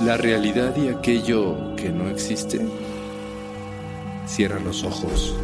La 0.00 0.16
realidad 0.16 0.76
y 0.76 0.88
aquello 0.88 1.74
que 1.74 1.90
no 1.90 2.08
existe. 2.08 2.64
Cierra 4.26 4.60
los 4.60 4.84
ojos, 4.84 5.34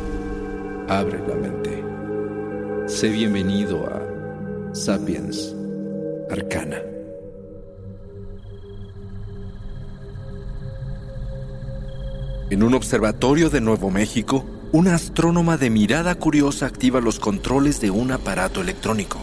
abre 0.88 1.18
la 1.26 1.34
mente. 1.34 1.82
Sé 2.86 3.08
bienvenido 3.08 3.84
a 3.84 4.72
Sapiens 4.72 5.52
Arcana. 6.30 6.76
En 12.50 12.62
un 12.62 12.74
observatorio 12.74 13.50
de 13.50 13.60
Nuevo 13.60 13.90
México, 13.90 14.44
una 14.70 14.94
astrónoma 14.94 15.56
de 15.56 15.70
mirada 15.70 16.14
curiosa 16.14 16.66
activa 16.66 17.00
los 17.00 17.18
controles 17.18 17.80
de 17.80 17.90
un 17.90 18.12
aparato 18.12 18.60
electrónico. 18.60 19.18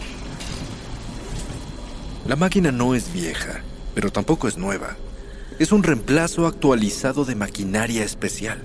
La 2.26 2.36
máquina 2.36 2.70
no 2.70 2.94
es 2.94 3.10
vieja, 3.14 3.62
pero 3.94 4.12
tampoco 4.12 4.46
es 4.46 4.58
nueva. 4.58 4.98
Es 5.62 5.70
un 5.70 5.84
reemplazo 5.84 6.48
actualizado 6.48 7.24
de 7.24 7.36
maquinaria 7.36 8.02
especial, 8.02 8.60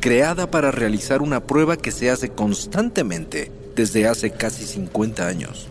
creada 0.00 0.50
para 0.50 0.72
realizar 0.72 1.22
una 1.22 1.46
prueba 1.46 1.76
que 1.76 1.92
se 1.92 2.10
hace 2.10 2.30
constantemente 2.30 3.52
desde 3.76 4.08
hace 4.08 4.32
casi 4.32 4.66
50 4.66 5.28
años. 5.28 5.68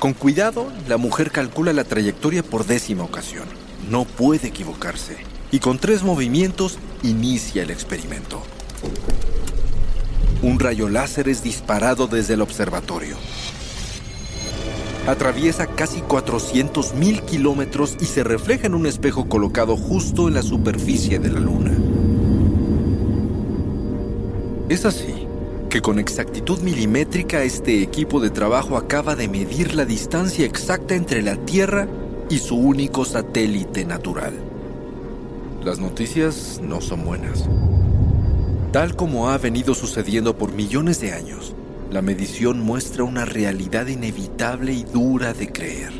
Con 0.00 0.14
cuidado, 0.14 0.66
la 0.88 0.96
mujer 0.96 1.30
calcula 1.30 1.72
la 1.72 1.84
trayectoria 1.84 2.42
por 2.42 2.66
décima 2.66 3.04
ocasión. 3.04 3.44
No 3.88 4.04
puede 4.04 4.48
equivocarse. 4.48 5.18
Y 5.52 5.60
con 5.60 5.78
tres 5.78 6.02
movimientos 6.02 6.76
inicia 7.04 7.62
el 7.62 7.70
experimento. 7.70 8.42
Un 10.42 10.58
rayo 10.58 10.88
láser 10.88 11.28
es 11.28 11.44
disparado 11.44 12.08
desde 12.08 12.34
el 12.34 12.40
observatorio. 12.40 13.16
Atraviesa 15.06 15.66
casi 15.66 16.00
400.000 16.02 17.24
kilómetros 17.24 17.96
y 18.00 18.04
se 18.04 18.22
refleja 18.22 18.66
en 18.66 18.74
un 18.74 18.86
espejo 18.86 19.28
colocado 19.28 19.76
justo 19.76 20.28
en 20.28 20.34
la 20.34 20.42
superficie 20.42 21.18
de 21.18 21.30
la 21.30 21.40
Luna. 21.40 21.72
Es 24.68 24.84
así 24.84 25.26
que 25.70 25.80
con 25.80 25.98
exactitud 25.98 26.60
milimétrica 26.60 27.42
este 27.42 27.82
equipo 27.82 28.20
de 28.20 28.30
trabajo 28.30 28.76
acaba 28.76 29.16
de 29.16 29.28
medir 29.28 29.74
la 29.74 29.84
distancia 29.84 30.44
exacta 30.44 30.94
entre 30.94 31.22
la 31.22 31.36
Tierra 31.36 31.88
y 32.28 32.38
su 32.38 32.56
único 32.56 33.04
satélite 33.04 33.84
natural. 33.84 34.34
Las 35.64 35.78
noticias 35.78 36.60
no 36.62 36.80
son 36.80 37.04
buenas. 37.04 37.48
Tal 38.72 38.96
como 38.96 39.30
ha 39.30 39.38
venido 39.38 39.74
sucediendo 39.74 40.36
por 40.36 40.52
millones 40.52 41.00
de 41.00 41.12
años, 41.12 41.54
la 41.90 42.02
medición 42.02 42.60
muestra 42.60 43.02
una 43.02 43.24
realidad 43.24 43.88
inevitable 43.88 44.72
y 44.72 44.84
dura 44.84 45.32
de 45.32 45.50
creer. 45.50 45.92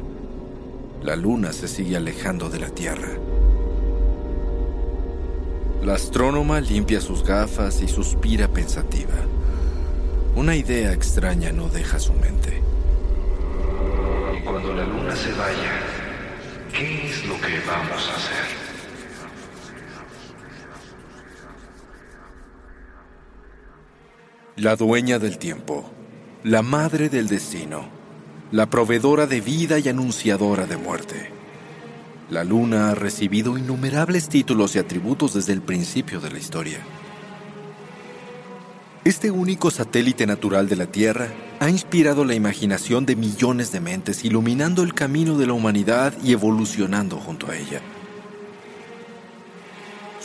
La 1.02 1.16
luna 1.16 1.52
se 1.52 1.66
sigue 1.66 1.96
alejando 1.96 2.48
de 2.48 2.60
la 2.60 2.68
Tierra. 2.68 3.08
La 5.82 5.94
astrónoma 5.94 6.60
limpia 6.60 7.00
sus 7.00 7.24
gafas 7.24 7.82
y 7.82 7.88
suspira 7.88 8.46
pensativa. 8.46 9.14
Una 10.36 10.54
idea 10.54 10.92
extraña 10.92 11.50
no 11.50 11.68
deja 11.68 11.98
su 11.98 12.12
mente. 12.12 12.62
Y 14.38 14.44
cuando 14.44 14.72
la 14.72 14.84
luna 14.84 15.16
se 15.16 15.32
vaya, 15.32 15.72
¿qué 16.72 17.08
es 17.08 17.26
lo 17.26 17.34
que 17.40 17.58
vamos 17.66 18.08
a 18.08 18.16
hacer? 18.16 18.69
La 24.60 24.76
dueña 24.76 25.19
del 25.19 25.38
tiempo, 25.38 25.91
la 26.44 26.60
madre 26.60 27.09
del 27.09 27.28
destino, 27.28 27.88
la 28.53 28.69
proveedora 28.69 29.26
de 29.26 29.41
vida 29.41 29.78
y 29.78 29.88
anunciadora 29.88 30.66
de 30.66 30.76
muerte. 30.76 31.31
La 32.28 32.44
luna 32.44 32.91
ha 32.91 32.94
recibido 32.94 33.56
innumerables 33.56 34.28
títulos 34.28 34.76
y 34.76 34.78
atributos 34.78 35.32
desde 35.32 35.54
el 35.54 35.62
principio 35.62 36.21
de 36.21 36.31
la 36.31 36.38
historia. 36.38 36.81
Este 39.03 39.31
único 39.31 39.71
satélite 39.71 40.26
natural 40.26 40.69
de 40.69 40.77
la 40.77 40.88
Tierra 40.88 41.28
ha 41.59 41.71
inspirado 41.71 42.27
la 42.27 42.34
imaginación 42.34 43.06
de 43.06 43.16
millones 43.16 43.72
de 43.72 43.81
mentes, 43.81 44.27
iluminando 44.27 44.82
el 44.82 44.92
camino 44.92 45.38
de 45.38 45.47
la 45.47 45.54
humanidad 45.54 46.12
y 46.22 46.34
evolucionando 46.34 47.16
junto 47.16 47.50
a 47.50 47.56
ella. 47.56 47.81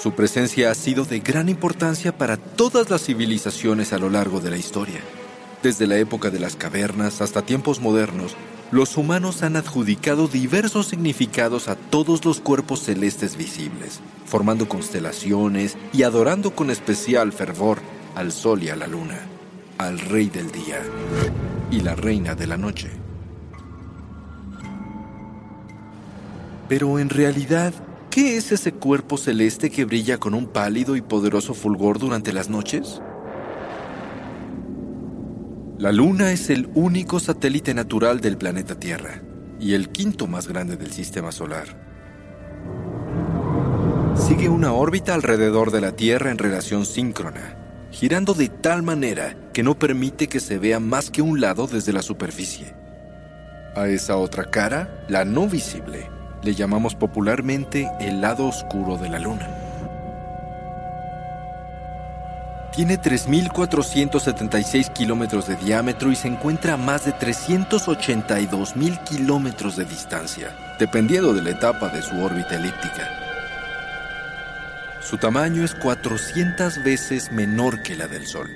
Su 0.05 0.11
presencia 0.11 0.69
ha 0.69 0.75
sido 0.75 1.03
de 1.03 1.19
gran 1.19 1.49
importancia 1.49 2.16
para 2.16 2.38
todas 2.38 2.91
las 2.91 3.03
civilizaciones 3.03 3.91
a 3.91 3.97
lo 3.97 4.11
largo 4.11 4.39
de 4.39 4.51
la 4.51 4.57
historia. 4.57 4.99
Desde 5.63 5.88
la 5.88 5.97
época 5.97 6.29
de 6.29 6.39
las 6.39 6.55
cavernas 6.55 7.21
hasta 7.21 7.41
tiempos 7.41 7.79
modernos, 7.79 8.35
los 8.69 8.97
humanos 8.97 9.41
han 9.41 9.55
adjudicado 9.55 10.27
diversos 10.27 10.85
significados 10.89 11.67
a 11.69 11.75
todos 11.75 12.23
los 12.23 12.39
cuerpos 12.39 12.83
celestes 12.83 13.35
visibles, 13.35 13.99
formando 14.27 14.69
constelaciones 14.69 15.75
y 15.91 16.03
adorando 16.03 16.55
con 16.55 16.69
especial 16.69 17.33
fervor 17.33 17.79
al 18.13 18.31
sol 18.31 18.61
y 18.61 18.69
a 18.69 18.75
la 18.75 18.85
luna, 18.85 19.22
al 19.79 19.97
rey 19.97 20.29
del 20.29 20.51
día 20.51 20.83
y 21.72 21.79
la 21.79 21.95
reina 21.95 22.35
de 22.35 22.45
la 22.45 22.57
noche. 22.57 22.91
Pero 26.69 26.99
en 26.99 27.09
realidad, 27.09 27.73
¿qué 28.15 28.37
es 28.37 28.53
ese 28.53 28.71
cuerpo 28.71 29.17
celeste 29.17 29.69
que 29.69 29.84
brilla 29.84 30.17
con 30.17 30.34
un 30.35 30.47
pálido 30.47 30.95
y 30.95 31.01
poderoso 31.01 31.53
fulgor 31.53 31.99
durante 31.99 32.31
las 32.31 32.49
noches? 32.49 33.01
La 35.78 35.91
Luna 35.91 36.31
es 36.31 36.49
el 36.49 36.69
único 36.75 37.19
satélite 37.19 37.73
natural 37.73 38.22
del 38.22 38.37
planeta 38.37 38.79
Tierra 38.79 39.22
y 39.59 39.73
el 39.73 39.90
quinto 39.90 40.28
más 40.28 40.47
grande 40.47 40.78
del 40.78 40.93
sistema 40.93 41.34
solar. 41.34 41.67
Sigue 44.16 44.47
una 44.47 44.72
órbita 44.72 45.13
alrededor 45.13 45.72
de 45.72 45.81
la 45.81 45.91
Tierra 45.91 46.31
en 46.31 46.37
relación 46.37 46.85
síncrona, 46.85 47.57
girando 47.91 48.34
de 48.34 48.47
tal 48.47 48.81
manera 48.81 49.35
que 49.51 49.61
no 49.61 49.78
permite 49.78 50.29
que 50.29 50.40
se 50.40 50.57
vea 50.57 50.79
más 50.79 51.11
que 51.11 51.22
un 51.22 51.41
lado 51.41 51.67
desde 51.67 51.91
la 51.91 52.01
superficie. 52.01 52.73
A 53.75 53.90
esa 53.90 54.16
otra 54.16 54.45
cara, 54.45 55.03
la 55.09 55.25
no 55.25 55.49
visible, 55.49 56.07
le 56.45 56.53
llamamos 56.53 56.93
popularmente 56.95 57.91
el 57.99 58.21
lado 58.21 58.45
oscuro 58.45 58.97
de 58.97 59.09
la 59.09 59.17
Luna. 59.17 59.49
Tiene 62.71 62.99
3.476 63.01 64.93
kilómetros 64.93 65.47
de 65.47 65.55
diámetro 65.55 66.11
y 66.11 66.15
se 66.15 66.27
encuentra 66.27 66.73
a 66.73 66.77
más 66.77 67.03
de 67.05 67.13
382.000 67.13 69.03
kilómetros 69.05 69.75
de 69.75 69.85
distancia, 69.85 70.55
dependiendo 70.77 71.33
de 71.33 71.41
la 71.41 71.49
etapa 71.51 71.89
de 71.89 72.01
su 72.01 72.15
órbita 72.21 72.55
elíptica. 72.55 73.09
Su 75.01 75.17
tamaño 75.17 75.63
es 75.63 75.73
400 75.73 76.83
veces 76.83 77.31
menor 77.31 77.81
que 77.81 77.95
la 77.95 78.07
del 78.07 78.27
Sol. 78.27 78.55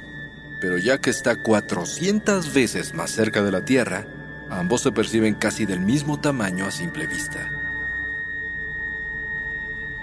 Pero 0.61 0.77
ya 0.77 0.99
que 0.99 1.09
está 1.09 1.41
400 1.41 2.53
veces 2.53 2.93
más 2.93 3.11
cerca 3.11 3.41
de 3.41 3.51
la 3.51 3.63
Tierra, 3.63 4.05
ambos 4.49 4.81
se 4.81 4.91
perciben 4.91 5.33
casi 5.35 5.65
del 5.65 5.79
mismo 5.79 6.19
tamaño 6.19 6.65
a 6.65 6.71
simple 6.71 7.07
vista. 7.07 7.58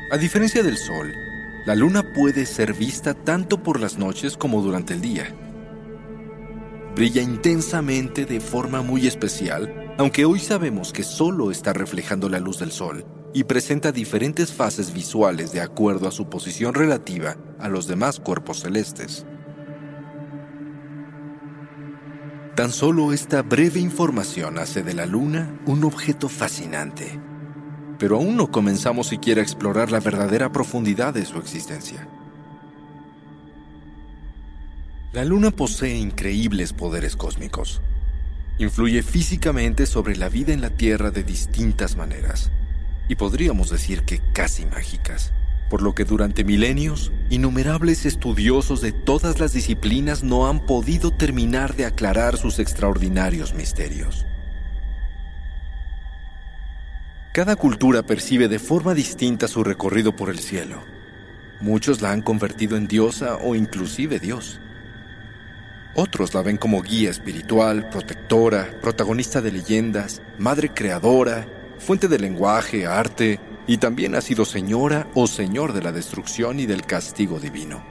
A 0.09 0.19
diferencia 0.19 0.63
del 0.63 0.77
Sol, 0.77 1.13
la 1.67 1.75
Luna 1.75 2.13
puede 2.15 2.47
ser 2.47 2.75
vista 2.75 3.13
tanto 3.13 3.65
por 3.65 3.81
las 3.81 3.99
noches 3.99 4.37
como 4.37 4.63
durante 4.63 4.95
el 4.95 5.01
día. 5.01 5.35
Brilla 6.95 7.23
intensamente 7.23 8.25
de 8.25 8.39
forma 8.39 8.83
muy 8.83 9.09
especial, 9.09 9.95
aunque 9.99 10.25
hoy 10.25 10.39
sabemos 10.39 10.93
que 10.93 11.03
solo 11.03 11.51
está 11.51 11.73
reflejando 11.73 12.29
la 12.29 12.39
luz 12.39 12.61
del 12.61 12.71
Sol 12.71 13.05
y 13.35 13.45
presenta 13.45 13.91
diferentes 13.91 14.53
fases 14.53 14.95
visuales 14.95 15.51
de 15.51 15.61
acuerdo 15.61 16.07
a 16.07 16.13
su 16.13 16.31
posición 16.31 16.75
relativa 16.75 17.37
a 17.59 17.69
los 17.69 17.89
demás 17.89 18.21
cuerpos 18.21 18.61
celestes. 18.61 19.27
Tan 22.55 22.71
solo 22.71 23.13
esta 23.13 23.43
breve 23.43 23.81
información 23.81 24.59
hace 24.61 24.85
de 24.85 24.95
la 24.95 25.05
Luna 25.05 25.61
un 25.67 25.83
objeto 25.83 26.29
fascinante, 26.29 27.21
pero 27.99 28.17
aún 28.17 28.37
no 28.37 28.51
comenzamos 28.51 29.09
siquiera 29.09 29.41
a 29.41 29.45
explorar 29.45 29.91
la 29.91 30.01
verdadera 30.01 30.53
profundidad 30.53 31.15
de 31.15 31.25
su 31.25 31.39
existencia. 31.39 32.07
La 35.13 35.25
Luna 35.25 35.51
posee 35.51 35.97
increíbles 35.97 36.73
poderes 36.73 37.17
cósmicos. 37.17 37.81
Influye 38.59 39.03
físicamente 39.03 39.87
sobre 39.87 40.17
la 40.17 40.29
vida 40.29 40.53
en 40.53 40.61
la 40.61 40.71
Tierra 40.71 41.11
de 41.11 41.23
distintas 41.23 41.97
maneras, 41.97 42.51
y 43.09 43.17
podríamos 43.17 43.71
decir 43.71 44.03
que 44.03 44.21
casi 44.33 44.67
mágicas 44.67 45.33
por 45.69 45.83
lo 45.83 45.95
que 45.95 46.05
durante 46.05 46.45
milenios, 46.45 47.13
innumerables 47.29 48.07
estudiosos 48.07 48.81
de 48.81 48.93
todas 48.93 49.41
las 49.41 49.53
disciplinas 49.53 50.23
no 50.23 50.49
han 50.49 50.65
podido 50.65 51.11
terminar 51.11 51.75
de 51.75 51.87
aclarar 51.87 52.37
sus 52.37 52.59
extraordinarios 52.59 53.55
misterios. 53.55 54.27
Cada 57.37 57.55
cultura 57.55 58.03
percibe 58.03 58.49
de 58.49 58.59
forma 58.59 58.95
distinta 58.95 59.47
su 59.47 59.63
recorrido 59.63 60.17
por 60.17 60.31
el 60.31 60.39
cielo. 60.39 60.83
Muchos 61.61 62.01
la 62.01 62.11
han 62.13 62.23
convertido 62.23 62.79
en 62.79 62.89
diosa 62.89 63.37
o 63.37 63.55
inclusive 63.55 64.19
Dios. 64.19 64.59
Otros 65.95 66.33
la 66.33 66.41
ven 66.41 66.57
como 66.57 66.81
guía 66.81 67.11
espiritual, 67.11 67.91
protectora, 67.91 68.81
protagonista 68.81 69.43
de 69.43 69.53
leyendas, 69.53 70.23
madre 70.39 70.71
creadora, 70.73 71.47
fuente 71.79 72.09
de 72.09 72.19
lenguaje, 72.19 72.87
arte, 72.87 73.39
y 73.67 73.77
también 73.77 74.15
ha 74.15 74.23
sido 74.23 74.47
señora 74.47 75.07
o 75.13 75.27
señor 75.27 75.75
de 75.75 75.83
la 75.83 75.93
destrucción 75.93 76.59
y 76.59 76.65
del 76.65 76.87
castigo 76.87 77.39
divino. 77.39 77.85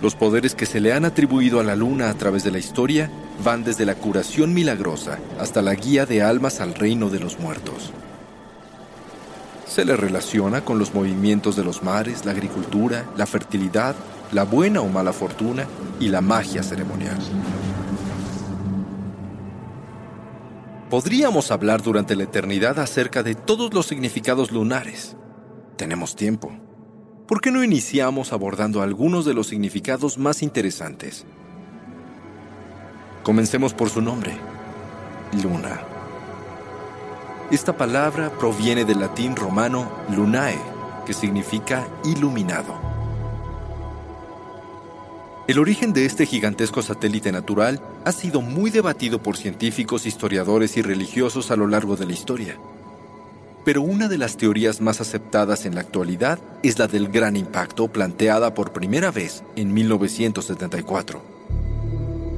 Los 0.00 0.14
poderes 0.14 0.54
que 0.54 0.66
se 0.66 0.78
le 0.78 0.92
han 0.92 1.04
atribuido 1.04 1.58
a 1.58 1.64
la 1.64 1.74
luna 1.74 2.08
a 2.08 2.14
través 2.14 2.44
de 2.44 2.52
la 2.52 2.58
historia 2.60 3.10
van 3.42 3.64
desde 3.64 3.86
la 3.86 3.94
curación 3.94 4.54
milagrosa 4.54 5.18
hasta 5.40 5.62
la 5.62 5.74
guía 5.74 6.06
de 6.06 6.22
almas 6.22 6.60
al 6.60 6.74
reino 6.74 7.10
de 7.10 7.20
los 7.20 7.38
muertos. 7.38 7.92
Se 9.66 9.84
le 9.84 9.96
relaciona 9.96 10.64
con 10.64 10.78
los 10.78 10.94
movimientos 10.94 11.56
de 11.56 11.64
los 11.64 11.82
mares, 11.82 12.24
la 12.24 12.32
agricultura, 12.32 13.06
la 13.16 13.26
fertilidad, 13.26 13.96
la 14.30 14.44
buena 14.44 14.80
o 14.80 14.88
mala 14.88 15.12
fortuna 15.12 15.66
y 15.98 16.08
la 16.08 16.20
magia 16.20 16.62
ceremonial. 16.62 17.18
Podríamos 20.90 21.50
hablar 21.50 21.82
durante 21.82 22.14
la 22.14 22.24
eternidad 22.24 22.78
acerca 22.78 23.22
de 23.22 23.34
todos 23.34 23.74
los 23.74 23.86
significados 23.86 24.52
lunares. 24.52 25.16
Tenemos 25.76 26.14
tiempo. 26.14 26.52
¿Por 27.26 27.40
qué 27.40 27.50
no 27.50 27.64
iniciamos 27.64 28.32
abordando 28.32 28.80
algunos 28.82 29.24
de 29.24 29.34
los 29.34 29.48
significados 29.48 30.18
más 30.18 30.42
interesantes? 30.42 31.26
Comencemos 33.24 33.72
por 33.72 33.88
su 33.88 34.02
nombre, 34.02 34.36
luna. 35.42 35.80
Esta 37.50 37.74
palabra 37.74 38.30
proviene 38.38 38.84
del 38.84 39.00
latín 39.00 39.34
romano 39.34 39.90
lunae, 40.14 40.58
que 41.06 41.14
significa 41.14 41.88
iluminado. 42.04 42.74
El 45.48 45.58
origen 45.58 45.94
de 45.94 46.04
este 46.04 46.26
gigantesco 46.26 46.82
satélite 46.82 47.32
natural 47.32 47.80
ha 48.04 48.12
sido 48.12 48.42
muy 48.42 48.70
debatido 48.70 49.22
por 49.22 49.38
científicos, 49.38 50.04
historiadores 50.04 50.76
y 50.76 50.82
religiosos 50.82 51.50
a 51.50 51.56
lo 51.56 51.66
largo 51.66 51.96
de 51.96 52.04
la 52.04 52.12
historia. 52.12 52.58
Pero 53.64 53.80
una 53.80 54.08
de 54.08 54.18
las 54.18 54.36
teorías 54.36 54.82
más 54.82 55.00
aceptadas 55.00 55.64
en 55.64 55.76
la 55.76 55.80
actualidad 55.80 56.38
es 56.62 56.78
la 56.78 56.88
del 56.88 57.08
gran 57.08 57.36
impacto 57.36 57.88
planteada 57.88 58.52
por 58.52 58.74
primera 58.74 59.10
vez 59.10 59.44
en 59.56 59.72
1974. 59.72 61.33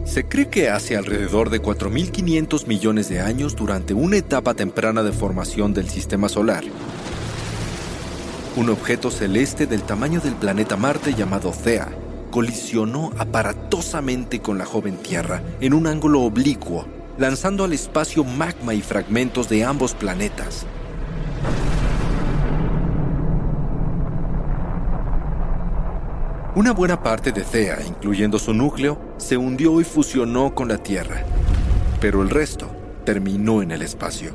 Se 0.06 0.24
cree 0.24 0.48
que 0.48 0.70
hace 0.70 0.96
alrededor 0.96 1.50
de 1.50 1.60
4.500 1.60 2.66
millones 2.66 3.08
de 3.08 3.20
años 3.20 3.54
durante 3.54 3.92
una 3.92 4.16
etapa 4.16 4.54
temprana 4.54 5.02
de 5.02 5.12
formación 5.12 5.74
del 5.74 5.90
sistema 5.90 6.28
solar, 6.28 6.64
un 8.56 8.70
objeto 8.70 9.10
celeste 9.10 9.66
del 9.66 9.82
tamaño 9.82 10.20
del 10.20 10.34
planeta 10.34 10.78
Marte 10.78 11.12
llamado 11.12 11.50
Thea 11.50 11.90
colisionó 12.30 13.12
aparatosamente 13.18 14.40
con 14.40 14.56
la 14.56 14.64
joven 14.64 14.96
Tierra 14.96 15.42
en 15.60 15.74
un 15.74 15.86
ángulo 15.86 16.22
oblicuo, 16.22 16.86
lanzando 17.18 17.64
al 17.64 17.72
espacio 17.74 18.24
magma 18.24 18.74
y 18.74 18.80
fragmentos 18.80 19.48
de 19.48 19.64
ambos 19.64 19.94
planetas. 19.94 20.66
Una 26.56 26.72
buena 26.72 27.02
parte 27.02 27.32
de 27.32 27.42
Thea, 27.42 27.80
incluyendo 27.86 28.38
su 28.38 28.54
núcleo, 28.54 28.98
se 29.18 29.36
hundió 29.36 29.78
y 29.78 29.84
fusionó 29.84 30.54
con 30.54 30.68
la 30.68 30.78
Tierra, 30.78 31.22
pero 32.00 32.22
el 32.22 32.30
resto 32.30 32.74
terminó 33.04 33.60
en 33.60 33.72
el 33.72 33.82
espacio. 33.82 34.30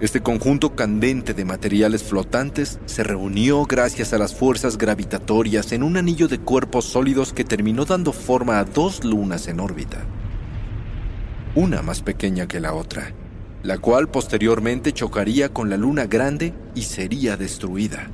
Este 0.00 0.20
conjunto 0.20 0.76
candente 0.76 1.32
de 1.32 1.46
materiales 1.46 2.02
flotantes 2.02 2.78
se 2.84 3.04
reunió 3.04 3.64
gracias 3.64 4.12
a 4.12 4.18
las 4.18 4.34
fuerzas 4.34 4.76
gravitatorias 4.76 5.72
en 5.72 5.82
un 5.82 5.96
anillo 5.96 6.28
de 6.28 6.40
cuerpos 6.40 6.84
sólidos 6.84 7.32
que 7.32 7.44
terminó 7.44 7.86
dando 7.86 8.12
forma 8.12 8.58
a 8.58 8.64
dos 8.64 9.02
lunas 9.02 9.48
en 9.48 9.60
órbita. 9.60 10.04
Una 11.54 11.80
más 11.80 12.02
pequeña 12.02 12.46
que 12.46 12.60
la 12.60 12.74
otra, 12.74 13.14
la 13.62 13.78
cual 13.78 14.10
posteriormente 14.10 14.92
chocaría 14.92 15.54
con 15.54 15.70
la 15.70 15.78
luna 15.78 16.04
grande 16.04 16.52
y 16.74 16.82
sería 16.82 17.38
destruida. 17.38 18.10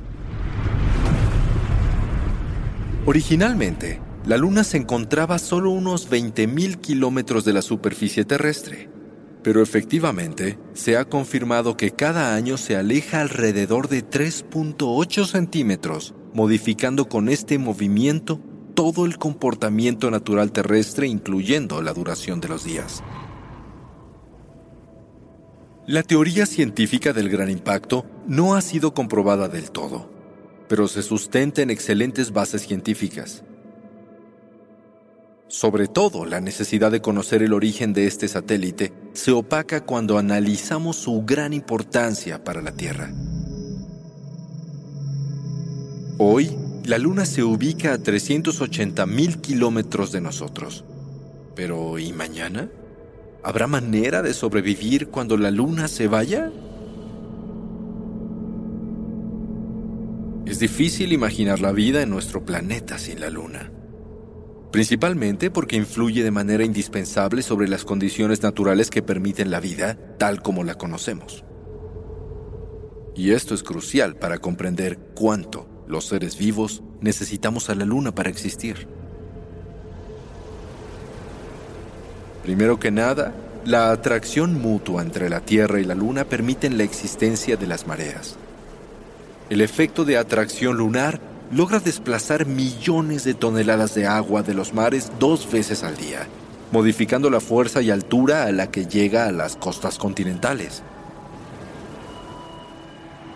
Originalmente, 3.09 3.99
la 4.27 4.37
luna 4.37 4.63
se 4.63 4.77
encontraba 4.77 5.39
solo 5.39 5.71
unos 5.71 6.11
20.000 6.11 6.79
kilómetros 6.79 7.43
de 7.43 7.53
la 7.53 7.63
superficie 7.63 8.23
terrestre 8.23 8.89
pero 9.43 9.61
efectivamente 9.61 10.57
se 10.73 10.97
ha 10.97 11.05
confirmado 11.05 11.77
que 11.77 11.91
cada 11.91 12.35
año 12.35 12.57
se 12.57 12.75
aleja 12.75 13.21
alrededor 13.21 13.87
de 13.87 14.07
3.8 14.07 15.25
centímetros, 15.25 16.13
modificando 16.33 17.07
con 17.07 17.29
este 17.29 17.57
movimiento 17.57 18.39
todo 18.73 19.05
el 19.05 19.17
comportamiento 19.17 20.11
natural 20.11 20.51
terrestre, 20.51 21.07
incluyendo 21.07 21.81
la 21.81 21.93
duración 21.93 22.41
de 22.41 22.47
los 22.49 22.63
días. 22.63 23.03
La 25.87 26.03
teoría 26.03 26.45
científica 26.45 27.13
del 27.13 27.29
gran 27.29 27.49
impacto 27.49 28.05
no 28.27 28.55
ha 28.55 28.61
sido 28.61 28.93
comprobada 28.93 29.47
del 29.47 29.71
todo, 29.71 30.11
pero 30.69 30.87
se 30.87 31.01
sustenta 31.01 31.63
en 31.63 31.71
excelentes 31.71 32.31
bases 32.31 32.61
científicas. 32.61 33.43
Sobre 35.47 35.87
todo, 35.87 36.25
la 36.25 36.39
necesidad 36.39 36.91
de 36.91 37.01
conocer 37.01 37.41
el 37.41 37.53
origen 37.53 37.91
de 37.91 38.05
este 38.05 38.27
satélite 38.27 38.93
se 39.13 39.31
opaca 39.31 39.83
cuando 39.83 40.19
analizamos 40.19 40.95
su 40.95 41.23
gran 41.25 41.53
importancia 41.53 42.43
para 42.43 42.61
la 42.61 42.71
Tierra. 42.71 43.11
Hoy, 46.19 46.55
la 46.85 46.99
Luna 46.99 47.25
se 47.25 47.43
ubica 47.43 47.93
a 47.93 47.97
380 47.97 49.07
mil 49.07 49.41
kilómetros 49.41 50.11
de 50.11 50.21
nosotros. 50.21 50.85
Pero, 51.55 51.97
¿y 51.97 52.13
mañana? 52.13 52.69
¿Habrá 53.41 53.65
manera 53.65 54.21
de 54.21 54.35
sobrevivir 54.35 55.07
cuando 55.07 55.35
la 55.35 55.49
Luna 55.49 55.87
se 55.87 56.07
vaya? 56.07 56.51
Es 60.49 60.59
difícil 60.59 61.13
imaginar 61.13 61.59
la 61.59 61.71
vida 61.71 62.01
en 62.01 62.09
nuestro 62.09 62.43
planeta 62.43 62.97
sin 62.97 63.19
la 63.19 63.29
Luna 63.29 63.71
principalmente 64.71 65.49
porque 65.49 65.75
influye 65.75 66.23
de 66.23 66.31
manera 66.31 66.63
indispensable 66.63 67.41
sobre 67.41 67.67
las 67.67 67.85
condiciones 67.85 68.43
naturales 68.43 68.89
que 68.89 69.01
permiten 69.01 69.51
la 69.51 69.59
vida 69.59 69.97
tal 70.17 70.41
como 70.41 70.63
la 70.63 70.75
conocemos. 70.75 71.43
Y 73.15 73.31
esto 73.31 73.55
es 73.55 73.63
crucial 73.63 74.15
para 74.15 74.37
comprender 74.37 74.97
cuánto 75.15 75.67
los 75.87 76.05
seres 76.05 76.37
vivos 76.37 76.83
necesitamos 77.01 77.69
a 77.69 77.75
la 77.75 77.85
luna 77.85 78.13
para 78.13 78.29
existir. 78.29 78.87
Primero 82.43 82.79
que 82.79 82.91
nada, 82.91 83.33
la 83.65 83.91
atracción 83.91 84.61
mutua 84.61 85.01
entre 85.01 85.29
la 85.29 85.41
Tierra 85.41 85.79
y 85.81 85.83
la 85.83 85.93
Luna 85.93 86.23
permiten 86.23 86.77
la 86.77 86.83
existencia 86.83 87.57
de 87.57 87.67
las 87.67 87.85
mareas. 87.85 88.37
El 89.49 89.61
efecto 89.61 90.05
de 90.05 90.17
atracción 90.17 90.77
lunar 90.77 91.19
logra 91.51 91.79
desplazar 91.79 92.45
millones 92.45 93.23
de 93.23 93.33
toneladas 93.33 93.95
de 93.95 94.05
agua 94.05 94.43
de 94.43 94.53
los 94.53 94.73
mares 94.73 95.11
dos 95.19 95.51
veces 95.51 95.83
al 95.83 95.97
día, 95.97 96.27
modificando 96.71 97.31
la 97.31 97.39
fuerza 97.39 97.81
y 97.81 97.89
altura 97.89 98.43
a 98.43 98.51
la 98.51 98.69
que 98.69 98.85
llega 98.85 99.25
a 99.25 99.31
las 99.31 99.55
costas 99.55 99.97
continentales. 99.97 100.83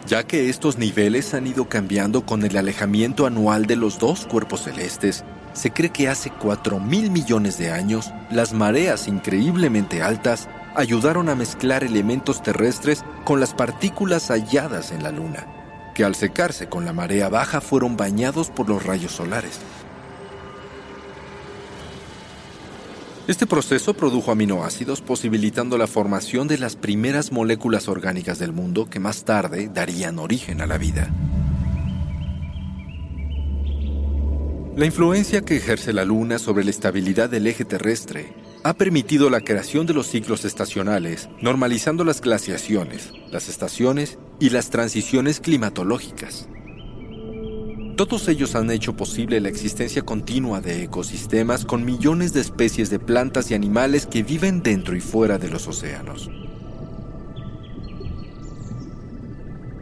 Ya 0.05 0.23
que 0.23 0.49
estos 0.49 0.77
niveles 0.77 1.33
han 1.33 1.47
ido 1.47 1.67
cambiando 1.67 2.25
con 2.25 2.43
el 2.43 2.57
alejamiento 2.57 3.25
anual 3.25 3.65
de 3.65 3.77
los 3.77 3.97
dos 3.97 4.27
cuerpos 4.27 4.65
celestes, 4.65 5.23
se 5.53 5.71
cree 5.71 5.89
que 5.89 6.09
hace 6.09 6.29
4 6.29 6.79
mil 6.79 7.09
millones 7.09 7.57
de 7.57 7.71
años, 7.71 8.11
las 8.29 8.53
mareas 8.53 9.07
increíblemente 9.07 10.03
altas 10.03 10.47
ayudaron 10.75 11.29
a 11.29 11.35
mezclar 11.35 11.83
elementos 11.83 12.43
terrestres 12.43 13.03
con 13.23 13.39
las 13.39 13.53
partículas 13.53 14.29
halladas 14.29 14.91
en 14.91 15.03
la 15.03 15.11
Luna, 15.11 15.45
que 15.93 16.03
al 16.03 16.15
secarse 16.15 16.67
con 16.67 16.85
la 16.85 16.93
marea 16.93 17.29
baja 17.29 17.61
fueron 17.61 17.97
bañados 17.97 18.49
por 18.49 18.69
los 18.69 18.83
rayos 18.83 19.11
solares. 19.11 19.59
Este 23.25 23.47
proceso 23.47 23.93
produjo 23.93 24.31
aminoácidos 24.31 24.99
posibilitando 25.01 25.77
la 25.77 25.87
formación 25.87 26.49
de 26.49 26.57
las 26.57 26.75
primeras 26.75 27.31
moléculas 27.31 27.87
orgánicas 27.87 28.37
del 28.37 28.51
mundo 28.51 28.89
que 28.89 28.99
más 28.99 29.23
tarde 29.23 29.69
darían 29.73 30.19
origen 30.19 30.59
a 30.59 30.67
la 30.67 30.77
vida. 30.77 31.09
La 34.75 34.85
influencia 34.85 35.43
que 35.43 35.55
ejerce 35.55 35.93
la 35.93 36.03
Luna 36.03 36.37
sobre 36.37 36.65
la 36.65 36.71
estabilidad 36.71 37.29
del 37.29 37.47
eje 37.47 37.63
terrestre 37.63 38.33
ha 38.63 38.73
permitido 38.73 39.29
la 39.29 39.41
creación 39.41 39.85
de 39.85 39.93
los 39.93 40.07
ciclos 40.07 40.45
estacionales, 40.45 41.29
normalizando 41.41 42.05
las 42.05 42.21
glaciaciones, 42.21 43.11
las 43.29 43.49
estaciones 43.49 44.17
y 44.39 44.51
las 44.51 44.69
transiciones 44.69 45.41
climatológicas. 45.41 46.47
Todos 47.97 48.27
ellos 48.27 48.55
han 48.55 48.71
hecho 48.71 48.95
posible 48.95 49.39
la 49.41 49.49
existencia 49.49 50.01
continua 50.01 50.61
de 50.61 50.83
ecosistemas 50.83 51.65
con 51.65 51.85
millones 51.85 52.33
de 52.33 52.41
especies 52.41 52.89
de 52.89 52.99
plantas 52.99 53.51
y 53.51 53.53
animales 53.53 54.07
que 54.07 54.23
viven 54.23 54.63
dentro 54.63 54.95
y 54.95 55.01
fuera 55.01 55.37
de 55.37 55.49
los 55.49 55.67
océanos. 55.67 56.31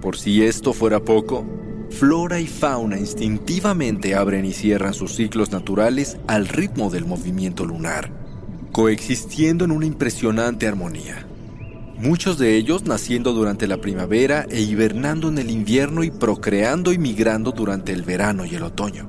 Por 0.02 0.18
si 0.18 0.44
esto 0.44 0.74
fuera 0.74 1.00
poco, 1.00 1.46
flora 1.92 2.40
y 2.40 2.48
fauna 2.48 2.98
instintivamente 2.98 4.16
abren 4.16 4.44
y 4.44 4.54
cierran 4.54 4.96
sus 4.96 5.16
ciclos 5.16 5.52
naturales 5.52 6.18
al 6.28 6.48
ritmo 6.48 6.90
del 6.90 7.06
movimiento 7.06 7.64
lunar, 7.66 8.21
coexistiendo 8.72 9.66
en 9.66 9.72
una 9.72 9.86
impresionante 9.86 10.68
armonía. 10.68 11.28
Muchos 11.98 12.38
de 12.40 12.56
ellos 12.56 12.86
naciendo 12.86 13.34
durante 13.34 13.68
la 13.68 13.78
primavera 13.78 14.46
e 14.50 14.62
hibernando 14.62 15.30
en 15.30 15.38
el 15.38 15.52
invierno 15.52 16.04
y 16.04 16.10
procreando 16.10 16.94
y 16.94 16.98
migrando 16.98 17.52
durante 17.52 17.92
el 17.92 18.04
verano 18.04 18.46
y 18.46 18.56
el 18.56 18.64
otoño. 18.64 19.08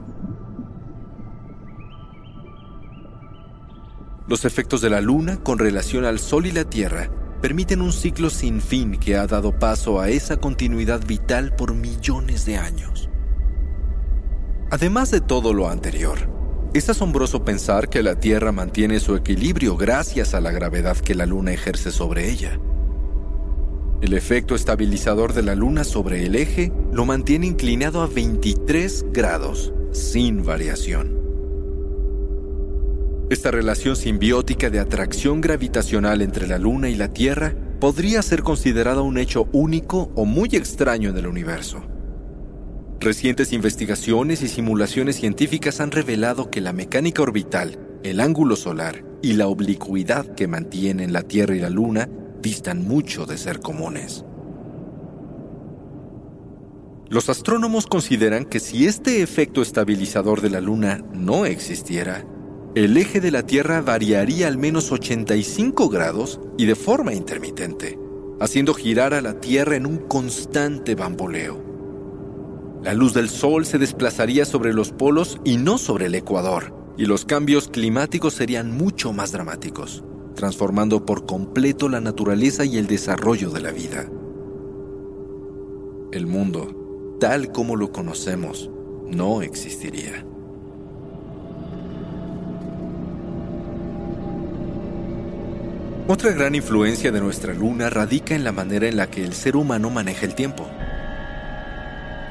Los 4.29 4.45
efectos 4.45 4.81
de 4.81 4.91
la 4.91 5.01
luna 5.01 5.39
con 5.39 5.59
relación 5.59 6.05
al 6.05 6.19
Sol 6.19 6.47
y 6.47 6.53
la 6.53 6.65
Tierra 6.65 7.11
permiten 7.41 7.81
un 7.81 7.93
ciclo 7.93 8.31
sin 8.31 8.61
fin 8.61 8.93
que 8.99 9.17
ha 9.17 9.27
dado 9.27 9.59
paso 9.59 10.01
a 10.01 10.11
esa 10.11 10.37
continuidad 10.37 11.05
vital 11.07 11.55
por 11.57 11.75
millones 11.75 12.45
de 12.47 12.57
años. 12.57 13.11
Además 14.71 15.11
de 15.11 15.21
todo 15.21 15.53
lo 15.53 15.69
anterior, 15.69 16.32
es 16.75 16.89
asombroso 16.89 17.45
pensar 17.45 17.91
que 17.91 18.03
la 18.03 18.19
Tierra 18.19 18.51
mantiene 18.51 18.99
su 18.99 19.15
equilibrio 19.15 19.77
gracias 19.77 20.33
a 20.33 20.41
la 20.41 20.53
gravedad 20.53 20.97
que 20.97 21.15
la 21.15 21.27
Luna 21.27 21.53
ejerce 21.53 21.91
sobre 21.91 22.31
ella. 22.31 22.59
El 24.01 24.15
efecto 24.15 24.55
estabilizador 24.55 25.35
de 25.35 25.43
la 25.43 25.55
Luna 25.55 25.85
sobre 25.85 26.25
el 26.25 26.35
eje 26.35 26.73
lo 26.91 27.05
mantiene 27.05 27.47
inclinado 27.47 28.01
a 28.01 28.07
23 28.07 29.07
grados, 29.13 29.73
sin 29.93 30.45
variación. 30.45 31.21
Esta 33.29 33.51
relación 33.51 33.95
simbiótica 33.95 34.71
de 34.71 34.81
atracción 34.81 35.43
gravitacional 35.43 36.23
entre 36.23 36.47
la 36.47 36.59
Luna 36.59 36.89
y 36.89 36.95
la 36.95 37.13
Tierra 37.13 37.55
podría 37.81 38.23
ser 38.23 38.43
considerada 38.43 39.03
un 39.03 39.19
hecho 39.19 39.47
único 39.53 40.11
o 40.15 40.25
muy 40.25 40.49
extraño 40.53 41.11
en 41.11 41.19
el 41.19 41.27
universo. 41.27 41.92
Recientes 43.03 43.53
investigaciones 43.53 44.43
y 44.43 44.49
simulaciones 44.49 45.17
científicas 45.17 45.81
han 45.81 45.91
revelado 45.91 46.53
que 46.53 46.61
la 46.61 46.73
mecánica 46.73 47.21
orbital, 47.23 47.77
el 48.05 48.21
ángulo 48.21 48.55
solar 48.55 49.05
y 49.21 49.33
la 49.33 49.49
oblicuidad 49.49 50.25
que 50.37 50.47
mantienen 50.47 51.13
la 51.13 51.23
Tierra 51.23 51.57
y 51.57 51.59
la 51.59 51.69
Luna 51.69 52.09
distan 52.41 52.87
mucho 52.87 53.27
de 53.27 53.39
ser 53.39 53.59
comunes. 53.59 54.25
Los 57.09 57.29
astrónomos 57.29 57.89
consideran 57.89 58.45
que 58.45 58.61
si 58.61 58.87
este 58.87 59.21
efecto 59.21 59.63
estabilizador 59.63 60.41
de 60.41 60.51
la 60.51 60.61
Luna 60.61 61.05
no 61.13 61.45
existiera, 61.45 62.25
el 62.77 62.97
eje 62.97 63.21
de 63.21 63.33
la 63.33 63.43
Tierra 63.43 63.81
variaría 63.81 64.47
al 64.47 64.59
menos 64.59 64.93
85 64.93 65.89
grados 65.89 66.39
y 66.57 66.67
de 66.67 66.77
forma 66.77 67.13
intermitente, 67.15 67.99
haciendo 68.39 68.75
girar 68.75 69.13
a 69.13 69.23
la 69.23 69.41
Tierra 69.41 69.75
en 69.75 69.87
un 69.87 69.99
constante 69.99 70.95
bamboleo. 70.95 71.72
La 72.83 72.95
luz 72.95 73.15
del 73.15 73.29
Sol 73.29 73.65
se 73.65 73.79
desplazaría 73.79 74.45
sobre 74.45 74.73
los 74.73 74.91
polos 74.91 75.41
y 75.45 75.57
no 75.57 75.79
sobre 75.79 76.07
el 76.07 76.17
Ecuador, 76.17 76.75
y 76.99 77.07
los 77.07 77.25
cambios 77.25 77.69
climáticos 77.69 78.35
serían 78.35 78.77
mucho 78.77 79.13
más 79.13 79.31
dramáticos, 79.31 80.03
transformando 80.35 81.07
por 81.07 81.25
completo 81.25 81.89
la 81.89 82.01
naturaleza 82.01 82.65
y 82.65 82.79
el 82.79 82.89
desarrollo 82.89 83.51
de 83.51 83.61
la 83.61 83.71
vida. 83.71 84.11
El 86.11 86.27
mundo, 86.27 87.17
tal 87.21 87.53
como 87.53 87.77
lo 87.77 87.93
conocemos, 87.93 88.69
no 89.07 89.43
existiría. 89.43 90.27
Otra 96.09 96.33
gran 96.33 96.57
influencia 96.57 97.13
de 97.13 97.21
nuestra 97.21 97.55
luna 97.55 97.91
radica 97.91 98.35
en 98.35 98.43
la 98.43 98.51
manera 98.51 98.89
en 98.89 98.97
la 98.97 99.09
que 99.09 99.23
el 99.23 99.35
ser 99.35 99.55
humano 99.55 99.89
maneja 99.89 100.27
el 100.27 100.35
tiempo. 100.35 100.67